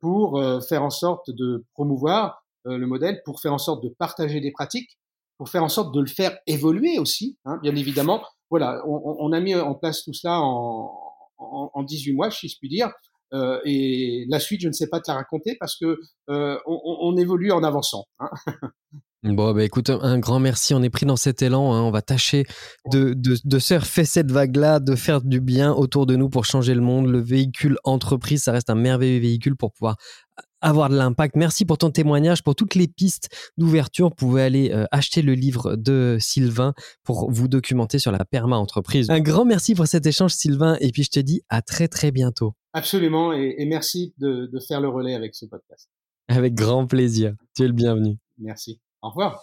pour 0.00 0.42
faire 0.66 0.82
en 0.82 0.90
sorte 0.90 1.30
de 1.30 1.66
promouvoir 1.74 2.42
le 2.64 2.86
modèle, 2.86 3.20
pour 3.24 3.40
faire 3.40 3.52
en 3.52 3.58
sorte 3.58 3.84
de 3.84 3.90
partager 3.90 4.40
des 4.40 4.50
pratiques, 4.50 4.98
pour 5.36 5.50
faire 5.50 5.62
en 5.62 5.68
sorte 5.68 5.94
de 5.94 6.00
le 6.00 6.06
faire 6.06 6.38
évoluer 6.46 6.98
aussi, 6.98 7.36
hein, 7.44 7.58
bien 7.62 7.76
évidemment. 7.76 8.22
Voilà, 8.48 8.82
on, 8.86 9.16
on, 9.18 9.32
a 9.32 9.40
mis 9.40 9.54
en 9.54 9.74
place 9.74 10.04
tout 10.04 10.14
cela 10.14 10.40
en, 10.40 10.90
en, 11.36 11.70
en 11.74 11.82
18 11.82 12.14
mois, 12.14 12.30
si 12.30 12.48
je 12.48 12.56
puis 12.58 12.70
dire. 12.70 12.90
Euh, 13.32 13.58
et 13.64 14.26
la 14.28 14.40
suite, 14.40 14.60
je 14.60 14.68
ne 14.68 14.72
sais 14.72 14.88
pas 14.88 15.00
te 15.00 15.10
la 15.10 15.16
raconter 15.16 15.56
parce 15.58 15.76
que 15.76 15.98
euh, 16.30 16.58
on, 16.66 17.16
évolue 17.16 17.52
en 17.52 17.62
avançant. 17.62 18.04
Hein 18.18 18.30
Bon, 19.24 19.52
bah 19.52 19.62
écoute, 19.62 19.88
un 19.88 20.18
grand 20.18 20.40
merci. 20.40 20.74
On 20.74 20.82
est 20.82 20.90
pris 20.90 21.06
dans 21.06 21.14
cet 21.14 21.42
élan. 21.42 21.72
Hein. 21.72 21.82
On 21.82 21.92
va 21.92 22.02
tâcher 22.02 22.44
de, 22.90 23.14
de, 23.14 23.36
de 23.44 23.58
surfer 23.60 24.04
cette 24.04 24.32
vague-là, 24.32 24.80
de 24.80 24.96
faire 24.96 25.20
du 25.20 25.40
bien 25.40 25.72
autour 25.72 26.06
de 26.06 26.16
nous 26.16 26.28
pour 26.28 26.44
changer 26.44 26.74
le 26.74 26.80
monde. 26.80 27.06
Le 27.06 27.20
véhicule 27.20 27.78
entreprise, 27.84 28.42
ça 28.42 28.50
reste 28.50 28.68
un 28.68 28.74
merveilleux 28.74 29.20
véhicule 29.20 29.54
pour 29.56 29.72
pouvoir 29.72 29.94
avoir 30.62 30.88
de 30.88 30.96
l'impact. 30.96 31.36
Merci 31.36 31.64
pour 31.64 31.76
ton 31.76 31.90
témoignage, 31.90 32.42
pour 32.42 32.54
toutes 32.54 32.74
les 32.74 32.88
pistes 32.88 33.28
d'ouverture. 33.58 34.08
Vous 34.08 34.14
pouvez 34.14 34.42
aller 34.42 34.70
euh, 34.70 34.86
acheter 34.90 35.20
le 35.20 35.34
livre 35.34 35.76
de 35.76 36.16
Sylvain 36.20 36.72
pour 37.04 37.30
vous 37.30 37.48
documenter 37.48 37.98
sur 37.98 38.12
la 38.12 38.24
perma 38.24 38.56
entreprise. 38.56 39.10
Un 39.10 39.20
grand 39.20 39.44
merci 39.44 39.74
pour 39.74 39.86
cet 39.86 40.06
échange, 40.06 40.32
Sylvain. 40.32 40.76
Et 40.80 40.90
puis 40.90 41.02
je 41.02 41.10
te 41.10 41.20
dis 41.20 41.42
à 41.48 41.60
très 41.62 41.88
très 41.88 42.10
bientôt. 42.10 42.54
Absolument. 42.72 43.32
Et, 43.32 43.56
et 43.58 43.66
merci 43.66 44.14
de, 44.18 44.48
de 44.50 44.60
faire 44.60 44.80
le 44.80 44.88
relais 44.88 45.14
avec 45.14 45.34
ce 45.34 45.44
podcast. 45.44 45.90
Avec 46.28 46.54
grand 46.54 46.86
plaisir. 46.86 47.34
Tu 47.54 47.64
es 47.64 47.66
le 47.66 47.74
bienvenu. 47.74 48.16
Merci. 48.38 48.80
Au 49.02 49.10
revoir. 49.10 49.42